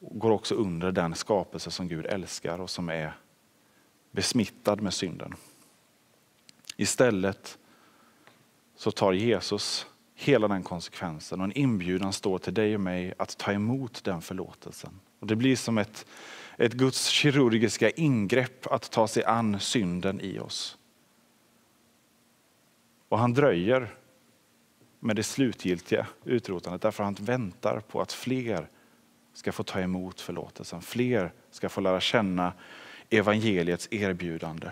går 0.00 0.30
också 0.30 0.54
under 0.54 0.92
den 0.92 1.14
skapelse 1.14 1.70
som 1.70 1.88
Gud 1.88 2.06
älskar 2.06 2.60
och 2.60 2.70
som 2.70 2.88
är 2.88 3.16
besmittad 4.10 4.76
med 4.76 4.94
synden. 4.94 5.34
Istället 6.76 7.58
så 8.76 8.90
tar 8.90 9.12
Jesus 9.12 9.86
hela 10.24 10.48
den 10.48 10.62
konsekvensen 10.62 11.40
och 11.40 11.44
en 11.44 11.52
inbjudan 11.52 12.12
står 12.12 12.38
till 12.38 12.54
dig 12.54 12.74
och 12.74 12.80
mig 12.80 13.14
att 13.18 13.38
ta 13.38 13.52
emot 13.52 14.04
den 14.04 14.22
förlåtelsen. 14.22 15.00
Och 15.18 15.26
det 15.26 15.36
blir 15.36 15.56
som 15.56 15.78
ett, 15.78 16.06
ett 16.58 16.72
Guds 16.72 17.06
kirurgiska 17.08 17.90
ingrepp 17.90 18.66
att 18.66 18.90
ta 18.90 19.08
sig 19.08 19.24
an 19.24 19.60
synden 19.60 20.20
i 20.20 20.38
oss. 20.38 20.78
Och 23.08 23.18
han 23.18 23.34
dröjer 23.34 23.94
med 25.00 25.16
det 25.16 25.22
slutgiltiga 25.22 26.06
utrotandet 26.24 26.82
därför 26.82 27.04
han 27.04 27.14
väntar 27.14 27.80
på 27.80 28.00
att 28.00 28.12
fler 28.12 28.68
ska 29.34 29.52
få 29.52 29.62
ta 29.62 29.80
emot 29.80 30.20
förlåtelsen. 30.20 30.82
Fler 30.82 31.32
ska 31.50 31.68
få 31.68 31.80
lära 31.80 32.00
känna 32.00 32.52
evangeliets 33.10 33.88
erbjudande 33.90 34.70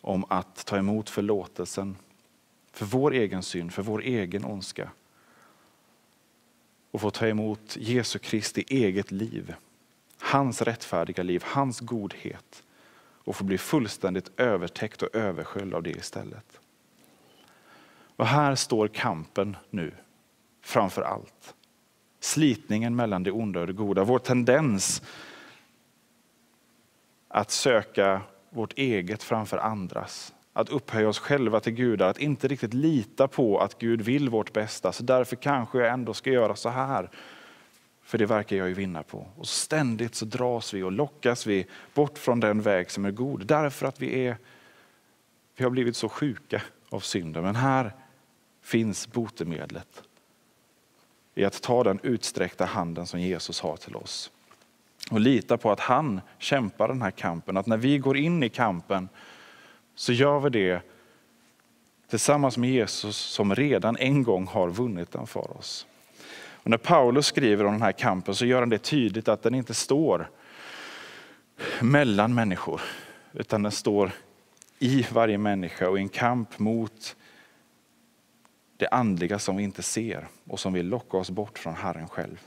om 0.00 0.24
att 0.28 0.66
ta 0.66 0.76
emot 0.76 1.10
förlåtelsen 1.10 1.96
för 2.76 2.86
vår 2.86 3.12
egen 3.12 3.42
synd, 3.42 3.72
för 3.72 3.82
vår 3.82 4.02
egen 4.02 4.44
ondska 4.44 4.90
och 6.90 7.00
få 7.00 7.10
ta 7.10 7.26
emot 7.26 7.76
Jesu 7.76 8.18
Kristi 8.18 8.64
eget 8.68 9.10
liv, 9.10 9.54
hans 10.18 10.62
rättfärdiga 10.62 11.22
liv, 11.22 11.42
hans 11.46 11.80
godhet 11.80 12.62
och 12.98 13.36
få 13.36 13.44
bli 13.44 13.58
fullständigt 13.58 14.40
övertäckt 14.40 15.02
och 15.02 15.14
översköljd 15.14 15.74
av 15.74 15.82
det 15.82 15.90
istället. 15.90 16.60
Och 18.16 18.26
här 18.26 18.54
står 18.54 18.88
kampen 18.88 19.56
nu, 19.70 19.92
framför 20.62 21.02
allt. 21.02 21.54
Slitningen 22.20 22.96
mellan 22.96 23.22
det 23.22 23.32
onda 23.32 23.60
och 23.60 23.66
det 23.66 23.72
goda. 23.72 24.04
Vår 24.04 24.18
tendens 24.18 25.02
att 27.28 27.50
söka 27.50 28.22
vårt 28.50 28.78
eget 28.78 29.22
framför 29.22 29.58
andras 29.58 30.32
att 30.56 30.68
upphöja 30.68 31.08
oss 31.08 31.18
själva 31.18 31.60
till 31.60 31.72
gudar, 31.72 32.08
att 32.08 32.18
inte 32.18 32.48
riktigt 32.48 32.74
lita 32.74 33.28
på 33.28 33.58
att 33.58 33.78
Gud 33.78 34.02
vill 34.02 34.28
vårt 34.28 34.52
bästa. 34.52 34.92
Så 34.92 35.02
därför 35.02 35.36
kanske 35.36 35.78
jag 35.78 35.88
ändå 35.88 36.14
ska 36.14 36.30
göra 36.30 36.56
så 36.56 36.68
här. 36.68 37.10
För 38.02 38.18
det 38.18 38.26
verkar 38.26 38.56
jag 38.56 38.68
ju 38.68 38.74
vinna 38.74 39.02
på. 39.02 39.26
Och 39.36 39.48
ständigt 39.48 40.14
så 40.14 40.24
dras 40.24 40.74
vi 40.74 40.82
och 40.82 40.92
lockas 40.92 41.46
vi 41.46 41.66
bort 41.94 42.18
från 42.18 42.40
den 42.40 42.62
väg 42.62 42.90
som 42.90 43.04
är 43.04 43.10
god. 43.10 43.46
Därför 43.46 43.86
att 43.86 44.00
vi, 44.00 44.26
är, 44.26 44.36
vi 45.56 45.64
har 45.64 45.70
blivit 45.70 45.96
så 45.96 46.08
sjuka 46.08 46.62
av 46.90 47.00
synden. 47.00 47.42
Men 47.42 47.56
här 47.56 47.92
finns 48.62 49.12
botemedlet. 49.12 50.02
I 51.34 51.44
att 51.44 51.62
ta 51.62 51.84
den 51.84 52.00
utsträckta 52.02 52.64
handen 52.64 53.06
som 53.06 53.20
Jesus 53.20 53.60
har 53.60 53.76
till 53.76 53.96
oss. 53.96 54.30
Och 55.10 55.20
lita 55.20 55.58
på 55.58 55.70
att 55.70 55.80
han 55.80 56.20
kämpar 56.38 56.88
den 56.88 57.02
här 57.02 57.10
kampen. 57.10 57.56
Att 57.56 57.66
när 57.66 57.76
vi 57.76 57.98
går 57.98 58.16
in 58.16 58.42
i 58.42 58.48
kampen 58.48 59.08
så 59.96 60.12
gör 60.12 60.40
vi 60.40 60.50
det 60.50 60.82
tillsammans 62.08 62.56
med 62.56 62.70
Jesus 62.70 63.16
som 63.16 63.54
redan 63.54 63.96
en 63.96 64.22
gång 64.22 64.46
har 64.46 64.68
vunnit 64.68 65.12
den 65.12 65.26
för 65.26 65.56
oss. 65.56 65.86
Och 66.66 66.70
när 66.70 66.78
Paulus 66.78 67.26
skriver 67.26 67.64
om 67.64 67.72
den 67.72 67.82
här 67.82 67.92
kampen 67.92 68.34
så 68.34 68.46
gör 68.46 68.60
han 68.60 68.68
det 68.68 68.78
tydligt 68.78 69.28
att 69.28 69.42
den 69.42 69.54
inte 69.54 69.74
står 69.74 70.30
mellan 71.80 72.34
människor, 72.34 72.80
utan 73.32 73.62
den 73.62 73.72
står 73.72 74.10
i 74.78 75.06
varje 75.12 75.38
människa 75.38 75.88
och 75.88 75.98
i 75.98 76.00
en 76.00 76.08
kamp 76.08 76.58
mot 76.58 77.16
det 78.76 78.88
andliga 78.88 79.38
som 79.38 79.56
vi 79.56 79.62
inte 79.62 79.82
ser 79.82 80.28
och 80.48 80.60
som 80.60 80.72
vill 80.72 80.88
locka 80.88 81.16
oss 81.16 81.30
bort 81.30 81.58
från 81.58 81.74
Herren 81.74 82.08
själv. 82.08 82.40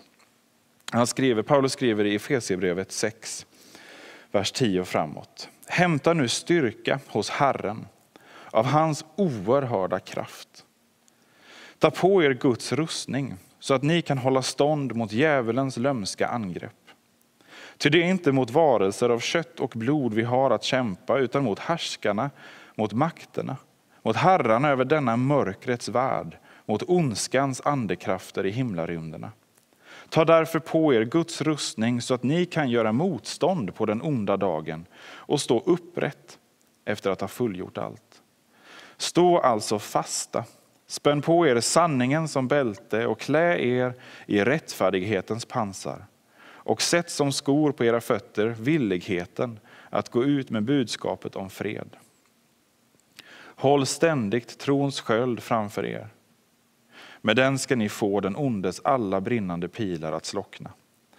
Han 0.92 1.08
skriver, 1.08 1.42
Paulus 1.42 1.74
skriver 1.74 2.06
i 2.06 2.16
Efesierbrevet 2.16 2.92
6, 2.92 3.46
vers 4.32 4.52
10 4.52 4.82
och 4.82 4.88
framåt. 4.88 5.50
Hämta 5.68 6.14
nu 6.14 6.28
styrka 6.28 7.00
hos 7.08 7.30
Herren 7.30 7.88
av 8.52 8.66
hans 8.66 9.06
oerhörda 9.16 10.00
kraft. 10.00 10.66
Ta 11.80 11.92
på 11.92 12.24
er 12.24 12.34
Guds 12.34 12.72
rustning 12.74 13.36
så 13.60 13.74
att 13.74 13.84
ni 13.84 14.02
kan 14.02 14.18
hålla 14.18 14.42
stånd 14.42 14.96
mot 14.96 15.12
djävulens 15.12 15.78
lömska 15.78 16.28
angrepp. 16.28 16.74
Ty 17.78 17.90
det 17.90 18.04
är 18.04 18.08
inte 18.10 18.32
mot 18.32 18.52
varelser 18.52 19.10
av 19.10 19.20
kött 19.20 19.60
och 19.60 19.74
blod 19.76 20.14
vi 20.14 20.24
har 20.24 20.52
att 20.52 20.64
kämpa, 20.64 21.18
utan 21.18 21.44
mot 21.44 21.60
härskarna, 21.60 22.30
mot 22.76 22.94
makterna, 22.94 23.58
mot 24.04 24.16
herrarna 24.16 24.70
över 24.70 24.86
denna 24.86 25.18
mörkrets 25.18 25.90
värld, 25.90 26.38
mot 26.66 26.84
ondskans 26.88 27.62
andekrafter 27.62 28.46
i 28.46 28.52
himlarymderna. 28.52 29.32
Ta 30.10 30.26
därför 30.26 30.60
på 30.60 30.94
er 30.94 31.04
Guds 31.04 31.42
rustning 31.42 32.02
så 32.02 32.14
att 32.14 32.24
ni 32.24 32.46
kan 32.46 32.70
göra 32.70 32.92
motstånd 32.92 33.76
på 33.76 33.86
den 33.86 34.02
onda 34.02 34.38
dagen 34.38 34.86
och 35.12 35.42
stå 35.42 35.60
upprätt 35.60 36.40
efter 36.86 37.12
att 37.12 37.22
ha 37.22 37.28
fullgjort 37.28 37.78
allt. 37.78 38.22
Stå 38.98 39.40
alltså 39.40 39.80
fasta 39.80 40.44
Spänn 40.90 41.22
på 41.22 41.48
er 41.48 41.60
sanningen 41.60 42.28
som 42.28 42.48
bälte 42.48 43.08
och 43.08 43.20
klä 43.20 43.58
er 43.60 43.94
i 44.26 44.44
rättfärdighetens 44.44 45.46
pansar. 45.46 46.06
Och 46.42 46.82
sätt 46.82 47.10
som 47.10 47.32
skor 47.32 47.72
på 47.72 47.86
era 47.86 48.02
fötter 48.02 48.48
villigheten 48.48 49.60
att 49.90 50.10
gå 50.10 50.24
ut 50.24 50.50
med 50.50 50.64
budskapet 50.64 51.36
om 51.36 51.50
fred. 51.50 51.98
Håll 53.56 53.86
ständigt 53.86 54.60
trons 54.60 55.02
sköld 55.02 55.44
framför 55.44 55.86
er. 55.86 56.08
Med 57.22 57.36
den 57.36 57.60
ska 57.60 57.76
ni 57.76 57.90
få 57.90 58.20
den 58.20 58.36
ondes 58.36 58.82
alla 58.84 59.22
brinnande 59.22 59.68
pilar 59.68 60.12
att 60.12 60.26
slockna. 60.26 60.72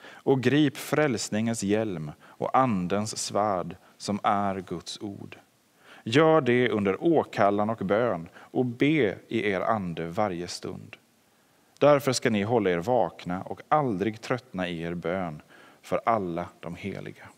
Och 0.09 0.43
grip 0.43 0.77
frälsningens 0.77 1.63
hjälm 1.63 2.13
och 2.23 2.59
andens 2.59 3.19
svärd 3.19 3.77
som 3.97 4.21
är 4.23 4.61
Guds 4.61 5.01
ord. 5.01 5.39
Gör 6.05 6.41
det 6.41 6.69
under 6.69 7.05
åkallan 7.05 7.71
och 7.71 7.87
bön 7.87 8.29
och 8.37 8.65
be 8.65 9.17
i 9.29 9.51
er 9.51 9.61
ande 9.61 10.07
varje 10.07 10.49
stund. 10.49 10.97
Därför 11.79 12.13
ska 12.13 12.31
ni 12.31 12.43
hålla 12.43 12.71
er 12.71 12.79
vakna 12.79 13.43
och 13.43 13.61
aldrig 13.69 14.21
tröttna 14.21 14.69
i 14.69 14.83
er 14.83 14.95
bön 14.95 15.43
för 15.83 16.01
alla 16.05 16.49
de 16.61 16.75
heliga. 16.77 17.29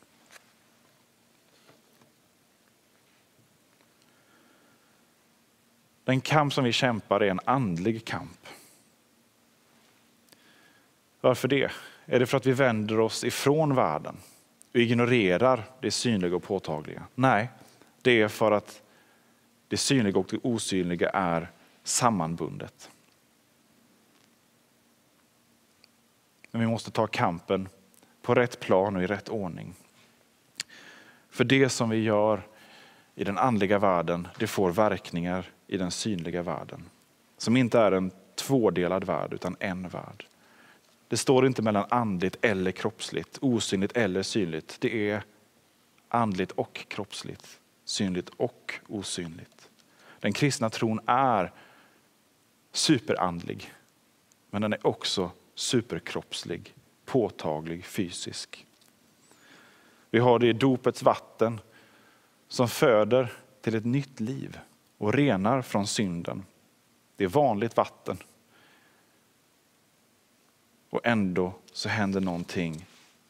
Den 6.04 6.20
kamp 6.20 6.52
som 6.52 6.64
vi 6.64 6.72
kämpar 6.72 7.20
är 7.20 7.30
en 7.30 7.40
andlig 7.44 8.04
kamp. 8.04 8.46
Varför 11.20 11.48
det? 11.48 11.72
Är 12.06 12.18
det 12.18 12.26
för 12.26 12.36
att 12.36 12.46
vi 12.46 12.52
vänder 12.52 13.00
oss 13.00 13.24
ifrån 13.24 13.74
världen 13.74 14.16
och 14.70 14.76
ignorerar 14.76 15.64
det 15.80 15.90
synliga 15.90 16.36
och 16.36 16.42
påtagliga? 16.42 17.06
Nej, 17.14 17.48
det 18.02 18.20
är 18.20 18.28
för 18.28 18.52
att 18.52 18.82
det 19.68 19.76
synliga 19.76 20.18
och 20.18 20.26
det 20.30 20.38
osynliga 20.42 21.08
är 21.10 21.50
sammanbundet. 21.84 22.90
Men 26.50 26.60
vi 26.60 26.66
måste 26.66 26.90
ta 26.90 27.06
kampen 27.06 27.68
på 28.22 28.34
rätt 28.34 28.60
plan 28.60 28.96
och 28.96 29.02
i 29.02 29.06
rätt 29.06 29.28
ordning. 29.28 29.74
För 31.30 31.44
det 31.44 31.68
som 31.68 31.90
vi 31.90 32.02
gör 32.02 32.42
i 33.14 33.24
den 33.24 33.38
andliga 33.38 33.78
världen, 33.78 34.28
det 34.38 34.46
får 34.46 34.70
verkningar 34.70 35.50
i 35.72 35.76
den 35.76 35.90
synliga 35.90 36.42
världen. 36.42 36.84
Som 37.36 37.56
inte 37.56 37.78
är 37.78 37.92
en 37.92 38.10
tvådelad 38.34 39.04
värld, 39.04 39.32
utan 39.32 39.56
en 39.60 39.88
värld. 39.88 40.26
Det 41.08 41.16
står 41.16 41.46
inte 41.46 41.62
mellan 41.62 41.86
andligt 41.88 42.36
eller 42.40 42.70
kroppsligt, 42.70 43.38
osynligt 43.40 43.96
eller 43.96 44.22
synligt. 44.22 44.80
Det 44.80 45.10
är 45.10 45.22
andligt 46.08 46.52
och 46.52 46.86
kroppsligt 46.88 47.60
synligt 47.84 48.28
och 48.28 48.80
osynligt. 48.88 49.70
Den 50.20 50.32
kristna 50.32 50.70
tron 50.70 51.00
är 51.06 51.52
superandlig, 52.72 53.72
men 54.50 54.62
den 54.62 54.72
är 54.72 54.86
också 54.86 55.30
superkroppslig, 55.54 56.74
påtaglig, 57.04 57.84
fysisk. 57.84 58.66
Vi 60.10 60.18
har 60.18 60.38
det 60.38 60.46
i 60.46 60.52
dopets 60.52 61.02
vatten 61.02 61.60
som 62.48 62.68
föder 62.68 63.32
till 63.60 63.74
ett 63.74 63.84
nytt 63.84 64.20
liv 64.20 64.58
och 65.02 65.14
renar 65.14 65.62
från 65.62 65.86
synden. 65.86 66.44
Det 67.16 67.24
är 67.24 67.28
vanligt 67.28 67.76
vatten. 67.76 68.18
Och 70.90 71.00
ändå 71.04 71.54
så 71.72 71.88
händer 71.88 72.20
någonting 72.20 72.86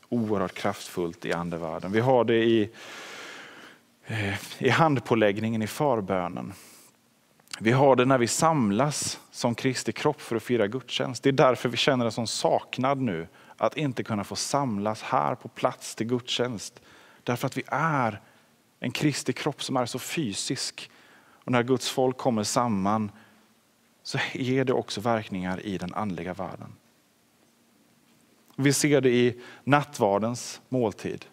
oerhört 0.09 0.55
kraftfullt 0.55 1.25
i 1.25 1.33
andevärlden. 1.33 1.93
Vi 1.93 2.01
har 2.01 2.25
det 2.25 2.45
i 2.45 2.71
eh, 4.07 4.35
i 4.59 4.69
handpåläggningen 4.69 5.63
i 5.63 5.67
förbönen. 5.67 6.53
Vi 7.59 7.71
har 7.73 7.97
det 7.97 8.05
när 8.05 8.19
vi 8.19 8.29
samlas 8.29 9.21
som 9.31 9.55
Kristi 9.55 9.93
kropp 9.93 10.21
för 10.21 10.37
att 10.37 10.43
fira 10.43 10.67
gudstjänst. 10.67 11.23
Det 11.23 11.31
är 11.31 11.33
därför 11.33 11.69
vi 11.69 11.77
känner 11.77 12.05
en 12.05 12.13
sån 12.13 12.27
saknad 12.27 13.01
nu 13.01 13.27
att 13.57 13.77
inte 13.77 14.05
kunna 14.05 14.25
få 14.25 14.37
samlas 14.37 15.03
här 15.03 15.35
på 15.35 15.49
plats 15.49 15.95
till 15.95 16.07
gudstjänst. 16.07 16.81
Därför 17.23 17.47
att 17.47 17.57
vi 17.57 17.63
är 17.67 18.21
en 18.81 18.91
Kristi 18.91 19.33
kropp 19.33 19.63
som 19.63 19.77
är 19.77 19.87
så 19.87 19.99
fysisk. 19.99 20.91
Och 21.45 21.53
när 21.53 21.63
Guds 21.63 21.91
folk 21.91 22.17
kommer 22.17 22.43
samman 22.43 23.11
så 24.03 24.19
ger 24.33 24.65
det 24.65 24.73
också 24.73 25.01
verkningar 25.01 25.67
i 25.67 25.79
den 25.79 25.95
andliga 25.95 26.35
världen. 26.35 26.73
Vi 28.57 28.73
ser 28.73 29.01
det 29.01 29.11
i 29.11 29.41
nattvardens 29.65 30.61
måltid 30.69 31.27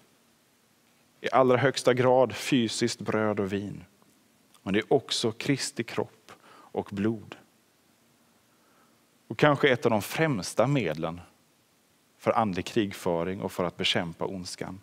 i 1.22 1.30
allra 1.32 1.58
högsta 1.58 1.94
grad 1.94 2.36
fysiskt 2.36 3.02
bröd 3.02 3.40
och 3.40 3.54
vin. 3.54 3.84
Men 4.64 4.74
det 4.74 4.80
är 4.80 4.94
också 4.94 5.32
Kristi 5.32 5.84
kropp 5.84 6.32
och 6.52 6.90
blod. 6.92 7.36
Och 9.28 9.38
kanske 9.38 9.70
ett 9.70 9.86
av 9.86 9.92
de 9.92 10.02
främsta 10.02 10.68
medlen 10.68 11.22
för 12.18 12.32
andlig 12.32 12.66
krigföring 12.66 13.42
och 13.42 13.52
för 13.52 13.64
att 13.64 13.78
bekämpa 13.78 14.26
ondskan. 14.26 14.82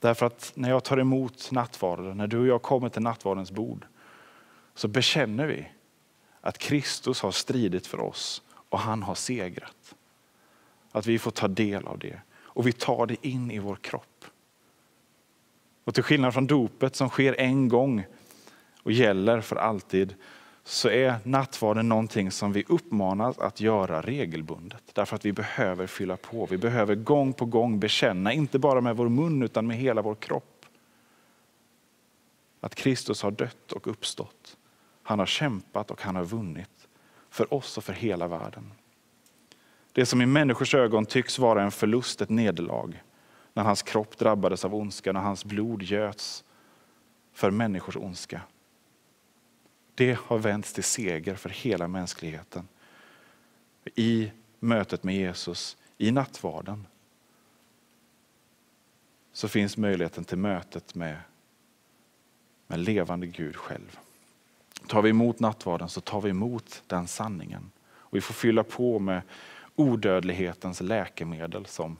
Därför 0.00 0.26
att 0.26 0.52
när 0.54 0.68
jag 0.68 0.84
tar 0.84 0.98
emot 0.98 1.50
nattvarden, 1.52 2.16
när 2.16 2.26
du 2.26 2.38
och 2.38 2.46
jag 2.46 2.62
kommer 2.62 2.88
till 2.88 3.02
nattvardens 3.02 3.50
bord, 3.50 3.86
så 4.74 4.88
bekänner 4.88 5.46
vi 5.46 5.68
att 6.40 6.58
Kristus 6.58 7.20
har 7.20 7.30
stridit 7.30 7.86
för 7.86 8.00
oss 8.00 8.42
och 8.68 8.78
han 8.78 9.02
har 9.02 9.14
segrat. 9.14 9.94
Att 10.92 11.06
vi 11.06 11.18
får 11.18 11.30
ta 11.30 11.48
del 11.48 11.86
av 11.86 11.98
det 11.98 12.20
och 12.36 12.66
vi 12.66 12.72
tar 12.72 13.06
det 13.06 13.26
in 13.26 13.50
i 13.50 13.58
vår 13.58 13.76
kropp. 13.76 14.24
Och 15.84 15.94
till 15.94 16.02
skillnad 16.02 16.34
från 16.34 16.46
dopet 16.46 16.96
som 16.96 17.08
sker 17.08 17.40
en 17.40 17.68
gång 17.68 18.04
och 18.82 18.92
gäller 18.92 19.40
för 19.40 19.56
alltid 19.56 20.14
så 20.68 20.88
är 20.88 21.14
nattvarden 21.24 21.88
någonting 21.88 22.30
som 22.30 22.52
vi 22.52 22.64
uppmanas 22.68 23.38
att 23.38 23.60
göra 23.60 24.00
regelbundet. 24.02 24.82
Därför 24.92 25.16
att 25.16 25.24
vi 25.24 25.32
behöver 25.32 25.86
fylla 25.86 26.16
på. 26.16 26.46
Vi 26.46 26.58
behöver 26.58 26.94
gång 26.94 27.32
på 27.32 27.44
gång 27.44 27.80
bekänna, 27.80 28.32
inte 28.32 28.58
bara 28.58 28.80
med 28.80 28.96
vår 28.96 29.08
mun 29.08 29.42
utan 29.42 29.66
med 29.66 29.76
hela 29.76 30.02
vår 30.02 30.14
kropp. 30.14 30.66
Att 32.60 32.74
Kristus 32.74 33.22
har 33.22 33.30
dött 33.30 33.72
och 33.72 33.86
uppstått. 33.86 34.56
Han 35.02 35.18
har 35.18 35.26
kämpat 35.26 35.90
och 35.90 36.02
han 36.02 36.16
har 36.16 36.24
vunnit. 36.24 36.88
För 37.30 37.54
oss 37.54 37.78
och 37.78 37.84
för 37.84 37.92
hela 37.92 38.28
världen. 38.28 38.72
Det 39.92 40.06
som 40.06 40.22
i 40.22 40.26
människors 40.26 40.74
ögon 40.74 41.06
tycks 41.06 41.38
vara 41.38 41.62
en 41.62 41.70
förlust, 41.70 42.20
ett 42.20 42.30
nederlag 42.30 43.02
när 43.52 43.62
hans 43.62 43.82
kropp 43.82 44.18
drabbades 44.18 44.64
av 44.64 44.74
ondska, 44.74 45.12
när 45.12 45.20
hans 45.20 45.44
blod 45.44 45.82
göts 45.82 46.44
för 47.32 47.50
människors 47.50 47.96
ondska, 47.96 48.40
det 49.98 50.18
har 50.18 50.38
vänts 50.38 50.72
till 50.72 50.84
seger 50.84 51.34
för 51.34 51.48
hela 51.48 51.88
mänskligheten. 51.88 52.68
I 53.94 54.30
mötet 54.58 55.04
med 55.04 55.14
Jesus, 55.14 55.76
i 55.96 56.10
nattvarden, 56.10 56.86
så 59.32 59.48
finns 59.48 59.76
möjligheten 59.76 60.24
till 60.24 60.38
mötet 60.38 60.94
med, 60.94 61.16
med 62.66 62.78
levande 62.78 63.26
Gud 63.26 63.56
själv. 63.56 63.98
Tar 64.86 65.02
vi 65.02 65.10
emot 65.10 65.40
nattvarden 65.40 65.88
så 65.88 66.00
tar 66.00 66.20
vi 66.20 66.30
emot 66.30 66.82
den 66.86 67.06
sanningen. 67.06 67.70
Och 67.88 68.16
vi 68.16 68.20
får 68.20 68.34
fylla 68.34 68.64
på 68.64 68.98
med 68.98 69.22
odödlighetens 69.76 70.80
läkemedel 70.80 71.66
som 71.66 71.96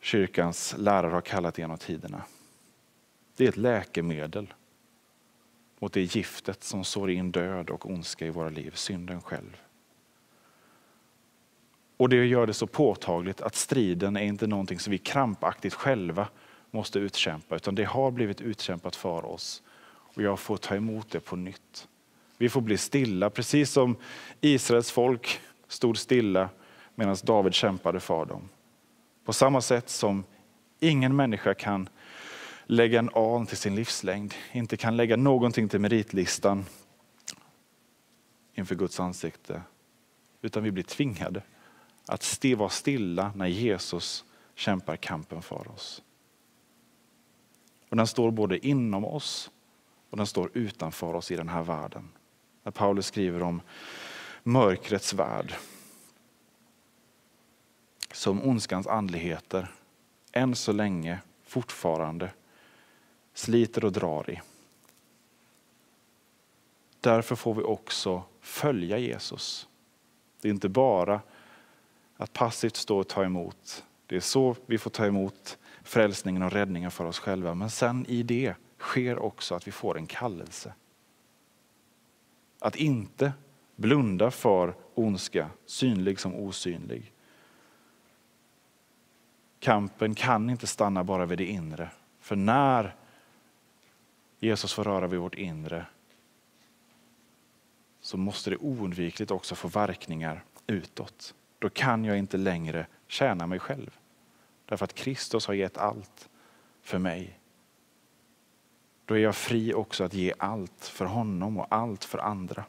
kyrkans 0.00 0.74
lärare 0.78 1.12
har 1.12 1.20
kallat 1.20 1.58
genom 1.58 1.78
tiderna. 1.78 2.22
Det 3.36 3.44
är 3.44 3.48
ett 3.48 3.56
läkemedel 3.56 4.54
mot 5.82 5.92
det 5.92 6.16
giftet 6.16 6.64
som 6.64 6.84
sår 6.84 7.10
in 7.10 7.32
död 7.32 7.70
och 7.70 7.90
ondska 7.90 8.26
i 8.26 8.30
våra 8.30 8.48
liv, 8.48 8.70
synden 8.74 9.22
själv. 9.22 9.56
Och 11.96 12.08
det 12.08 12.24
gör 12.26 12.46
det 12.46 12.54
så 12.54 12.66
påtagligt 12.66 13.40
att 13.40 13.54
striden 13.54 14.16
är 14.16 14.22
inte 14.22 14.46
någonting 14.46 14.78
som 14.78 14.90
vi 14.90 14.98
krampaktigt 14.98 15.74
själva 15.74 16.28
måste 16.70 16.98
utkämpa, 16.98 17.56
utan 17.56 17.74
det 17.74 17.84
har 17.84 18.10
blivit 18.10 18.40
utkämpat 18.40 18.96
för 18.96 19.24
oss. 19.24 19.62
Och 19.86 20.22
jag 20.22 20.40
får 20.40 20.56
ta 20.56 20.74
emot 20.74 21.10
det 21.10 21.20
på 21.20 21.36
nytt. 21.36 21.88
Vi 22.38 22.48
får 22.48 22.60
bli 22.60 22.76
stilla, 22.76 23.30
precis 23.30 23.70
som 23.70 23.96
Israels 24.40 24.90
folk 24.90 25.40
stod 25.68 25.98
stilla 25.98 26.48
medan 26.94 27.16
David 27.22 27.54
kämpade 27.54 28.00
för 28.00 28.24
dem. 28.24 28.48
På 29.24 29.32
samma 29.32 29.60
sätt 29.60 29.88
som 29.88 30.24
ingen 30.80 31.16
människa 31.16 31.54
kan 31.54 31.88
lägga 32.66 32.98
en 32.98 33.10
an 33.14 33.46
till 33.46 33.56
sin 33.56 33.74
livslängd, 33.74 34.34
inte 34.52 34.76
kan 34.76 34.96
lägga 34.96 35.16
någonting 35.16 35.68
till 35.68 35.80
meritlistan 35.80 36.64
inför 38.54 38.74
Guds 38.74 39.00
ansikte, 39.00 39.62
utan 40.42 40.62
vi 40.62 40.70
blir 40.70 40.84
tvingade 40.84 41.42
att 42.06 42.44
vara 42.56 42.68
stilla 42.68 43.32
när 43.36 43.46
Jesus 43.46 44.24
kämpar 44.54 44.96
kampen 44.96 45.42
för 45.42 45.68
oss. 45.68 46.02
Och 47.88 47.96
den 47.96 48.06
står 48.06 48.30
både 48.30 48.66
inom 48.66 49.04
oss 49.04 49.50
och 50.10 50.16
den 50.16 50.26
står 50.26 50.50
utanför 50.54 51.14
oss 51.14 51.30
i 51.30 51.36
den 51.36 51.48
här 51.48 51.62
världen. 51.62 52.08
När 52.62 52.72
Paulus 52.72 53.06
skriver 53.06 53.42
om 53.42 53.60
mörkrets 54.42 55.14
värld. 55.14 55.54
Som 58.12 58.42
ondskans 58.42 58.86
andligheter 58.86 59.74
än 60.32 60.54
så 60.54 60.72
länge 60.72 61.18
fortfarande 61.42 62.30
sliter 63.34 63.84
och 63.84 63.92
drar 63.92 64.30
i. 64.30 64.40
Därför 67.00 67.36
får 67.36 67.54
vi 67.54 67.62
också 67.62 68.22
följa 68.40 68.98
Jesus. 68.98 69.68
Det 70.40 70.48
är 70.48 70.52
inte 70.52 70.68
bara 70.68 71.20
att 72.16 72.32
passivt 72.32 72.76
stå 72.76 72.98
och 72.98 73.08
ta 73.08 73.24
emot. 73.24 73.84
Det 74.06 74.16
är 74.16 74.20
så 74.20 74.56
vi 74.66 74.78
får 74.78 74.90
ta 74.90 75.06
emot 75.06 75.58
frälsningen 75.82 76.42
och 76.42 76.52
räddningen 76.52 76.90
för 76.90 77.04
oss 77.04 77.18
själva. 77.18 77.54
Men 77.54 77.70
sen 77.70 78.06
i 78.06 78.22
det 78.22 78.54
sker 78.78 79.18
också 79.18 79.54
att 79.54 79.66
vi 79.66 79.72
får 79.72 79.98
en 79.98 80.06
kallelse. 80.06 80.74
Att 82.58 82.76
inte 82.76 83.32
blunda 83.76 84.30
för 84.30 84.74
ondska, 84.94 85.50
synlig 85.66 86.20
som 86.20 86.34
osynlig. 86.34 87.12
Kampen 89.60 90.14
kan 90.14 90.50
inte 90.50 90.66
stanna 90.66 91.04
bara 91.04 91.26
vid 91.26 91.38
det 91.38 91.46
inre. 91.46 91.90
För 92.20 92.36
när 92.36 92.96
Jesus 94.42 94.72
får 94.72 94.84
röra 94.84 95.06
vid 95.06 95.20
vårt 95.20 95.34
inre 95.34 95.86
så 98.00 98.16
måste 98.16 98.50
det 98.50 98.56
oundvikligt 98.56 99.30
också 99.30 99.54
få 99.54 99.68
verkningar 99.68 100.44
utåt. 100.66 101.34
Då 101.58 101.68
kan 101.68 102.04
jag 102.04 102.18
inte 102.18 102.36
längre 102.36 102.86
tjäna 103.06 103.46
mig 103.46 103.58
själv. 103.58 103.98
Därför 104.66 104.84
att 104.84 104.94
Kristus 104.94 105.46
har 105.46 105.54
gett 105.54 105.78
allt 105.78 106.28
för 106.82 106.98
mig. 106.98 107.38
Då 109.04 109.14
är 109.14 109.18
jag 109.18 109.36
fri 109.36 109.74
också 109.74 110.04
att 110.04 110.14
ge 110.14 110.32
allt 110.38 110.84
för 110.84 111.04
honom 111.04 111.58
och 111.58 111.66
allt 111.70 112.04
för 112.04 112.18
andra. 112.18 112.64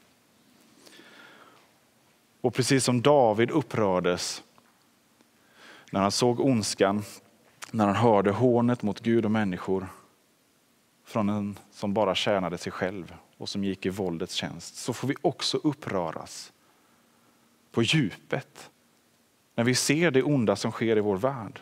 Och 2.42 2.54
precis 2.54 2.84
som 2.84 3.02
David 3.02 3.52
upprördes 3.52 4.44
när 5.92 6.02
han 6.02 6.12
såg 6.12 6.40
ondskan, 6.40 7.04
när 7.72 7.86
han 7.86 7.96
hörde 7.96 8.32
hånet 8.32 8.84
mot 8.84 9.00
Gud 9.00 9.26
och 9.26 9.32
människor 9.32 9.88
från 11.04 11.30
en 11.30 11.60
som 11.72 11.94
bara 11.94 12.16
tjänade 12.16 12.58
sig 12.58 12.72
själv 12.72 13.16
och 13.38 13.50
som 13.50 13.64
gick 13.64 13.86
i 13.86 13.90
våldets 13.90 14.34
tjänst, 14.34 14.76
så 14.76 14.94
får 14.94 15.08
vi 15.08 15.16
också 15.22 15.58
uppröras 15.58 16.54
på 17.72 17.84
djupet 17.84 18.72
när 19.56 19.64
vi 19.64 19.76
ser 19.76 20.12
det 20.12 20.24
onda 20.24 20.56
som 20.56 20.72
sker 20.72 20.98
i 20.98 21.02
vår 21.02 21.18
värld. 21.18 21.60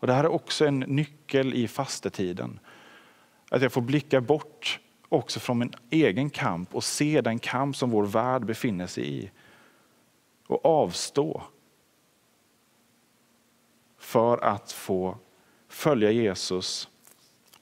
Och 0.00 0.06
Det 0.06 0.12
här 0.12 0.24
är 0.24 0.32
också 0.32 0.66
en 0.66 0.80
nyckel 0.80 1.54
i 1.54 1.68
fastetiden. 1.68 2.60
Att 3.50 3.62
jag 3.62 3.72
får 3.72 3.80
blicka 3.80 4.20
bort 4.20 4.80
också 5.08 5.40
från 5.40 5.58
min 5.58 5.74
egen 5.90 6.30
kamp 6.30 6.74
och 6.74 6.84
se 6.84 7.20
den 7.20 7.38
kamp 7.38 7.76
som 7.76 7.90
vår 7.90 8.06
värld 8.06 8.44
befinner 8.44 8.86
sig 8.86 9.14
i. 9.14 9.30
Och 10.46 10.64
avstå 10.64 11.42
för 13.98 14.44
att 14.44 14.72
få 14.72 15.16
följa 15.68 16.10
Jesus 16.10 16.88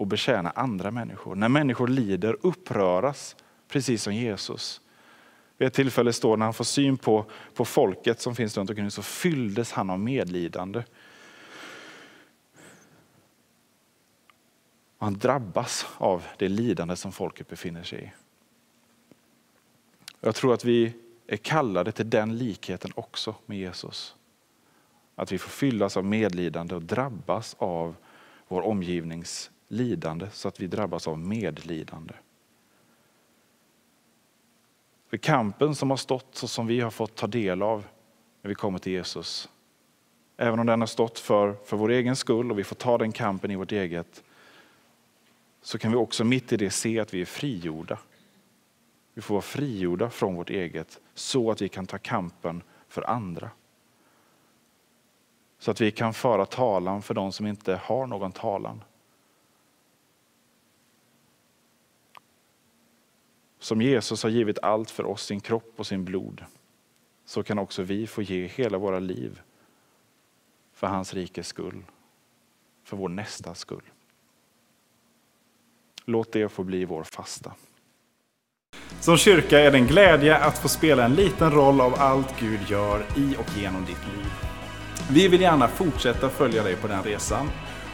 och 0.00 0.06
betjäna 0.06 0.50
andra 0.50 0.90
människor. 0.90 1.34
När 1.34 1.48
människor 1.48 1.88
lider 1.88 2.36
uppröras 2.40 3.36
precis 3.68 4.02
som 4.02 4.14
Jesus. 4.14 4.80
Vid 5.56 5.66
ett 5.66 5.74
tillfälle 5.74 6.12
står 6.12 6.36
när 6.36 6.44
han 6.44 6.54
får 6.54 6.64
syn 6.64 6.96
på, 6.96 7.24
på 7.54 7.64
folket 7.64 8.20
som 8.20 8.36
finns 8.36 8.56
runt 8.56 8.70
omkring 8.70 8.90
så 8.90 9.02
fylldes 9.02 9.72
han 9.72 9.90
av 9.90 10.00
medlidande. 10.00 10.82
Och 14.98 15.06
han 15.06 15.18
drabbas 15.18 15.86
av 15.96 16.24
det 16.38 16.48
lidande 16.48 16.96
som 16.96 17.12
folket 17.12 17.48
befinner 17.48 17.82
sig 17.82 18.04
i. 18.04 18.12
Jag 20.20 20.34
tror 20.34 20.54
att 20.54 20.64
vi 20.64 20.92
är 21.26 21.36
kallade 21.36 21.92
till 21.92 22.10
den 22.10 22.38
likheten 22.38 22.92
också 22.94 23.34
med 23.46 23.58
Jesus. 23.58 24.14
Att 25.14 25.32
vi 25.32 25.38
får 25.38 25.50
fyllas 25.50 25.96
av 25.96 26.04
medlidande 26.04 26.74
och 26.74 26.82
drabbas 26.82 27.56
av 27.58 27.94
vår 28.48 28.62
omgivnings 28.62 29.50
lidande 29.70 30.30
så 30.32 30.48
att 30.48 30.60
vi 30.60 30.66
drabbas 30.66 31.08
av 31.08 31.18
medlidande. 31.18 32.14
För 35.08 35.16
kampen 35.16 35.74
som 35.74 35.90
har 35.90 35.96
stått 35.96 36.42
och 36.42 36.50
som 36.50 36.66
vi 36.66 36.80
har 36.80 36.90
fått 36.90 37.14
ta 37.14 37.26
del 37.26 37.62
av 37.62 37.84
när 38.42 38.48
vi 38.48 38.54
kommer 38.54 38.78
till 38.78 38.92
Jesus, 38.92 39.48
även 40.36 40.60
om 40.60 40.66
den 40.66 40.80
har 40.80 40.86
stått 40.86 41.18
för, 41.18 41.56
för 41.64 41.76
vår 41.76 41.90
egen 41.90 42.16
skull 42.16 42.50
och 42.50 42.58
vi 42.58 42.64
får 42.64 42.76
ta 42.76 42.98
den 42.98 43.12
kampen 43.12 43.50
i 43.50 43.56
vårt 43.56 43.72
eget, 43.72 44.22
så 45.62 45.78
kan 45.78 45.90
vi 45.90 45.96
också 45.96 46.24
mitt 46.24 46.52
i 46.52 46.56
det 46.56 46.70
se 46.70 47.00
att 47.00 47.14
vi 47.14 47.20
är 47.20 47.26
frigjorda. 47.26 47.98
Vi 49.14 49.22
får 49.22 49.34
vara 49.34 49.42
frigjorda 49.42 50.10
från 50.10 50.34
vårt 50.34 50.50
eget 50.50 51.00
så 51.14 51.50
att 51.50 51.62
vi 51.62 51.68
kan 51.68 51.86
ta 51.86 51.98
kampen 51.98 52.62
för 52.88 53.10
andra. 53.10 53.50
Så 55.58 55.70
att 55.70 55.80
vi 55.80 55.90
kan 55.90 56.14
föra 56.14 56.46
talan 56.46 57.02
för 57.02 57.14
de 57.14 57.32
som 57.32 57.46
inte 57.46 57.80
har 57.82 58.06
någon 58.06 58.32
talan. 58.32 58.82
Som 63.60 63.82
Jesus 63.82 64.22
har 64.22 64.30
givit 64.30 64.58
allt 64.62 64.90
för 64.90 65.06
oss, 65.06 65.26
sin 65.26 65.40
kropp 65.40 65.72
och 65.76 65.86
sin 65.86 66.04
blod, 66.04 66.44
så 67.24 67.42
kan 67.42 67.58
också 67.58 67.82
vi 67.82 68.06
få 68.06 68.22
ge 68.22 68.46
hela 68.46 68.78
våra 68.78 68.98
liv 68.98 69.40
för 70.72 70.86
hans 70.86 71.14
rikes 71.14 71.46
skull, 71.46 71.84
för 72.84 72.96
vår 72.96 73.08
nästa 73.08 73.54
skull. 73.54 73.82
Låt 76.04 76.32
det 76.32 76.48
få 76.48 76.64
bli 76.64 76.84
vår 76.84 77.04
fasta. 77.04 77.54
Som 79.00 79.16
kyrka 79.16 79.58
är 79.58 79.70
det 79.70 79.78
en 79.78 79.86
glädje 79.86 80.36
att 80.36 80.58
få 80.58 80.68
spela 80.68 81.04
en 81.04 81.14
liten 81.14 81.50
roll 81.50 81.80
av 81.80 81.94
allt 81.94 82.40
Gud 82.40 82.60
gör 82.68 83.04
i 83.16 83.36
och 83.38 83.58
genom 83.58 83.84
ditt 83.84 84.06
liv. 84.16 84.26
Vi 85.10 85.28
vill 85.28 85.40
gärna 85.40 85.68
fortsätta 85.68 86.28
följa 86.28 86.62
dig 86.62 86.76
på 86.76 86.88
den 86.88 87.02
resan 87.02 87.50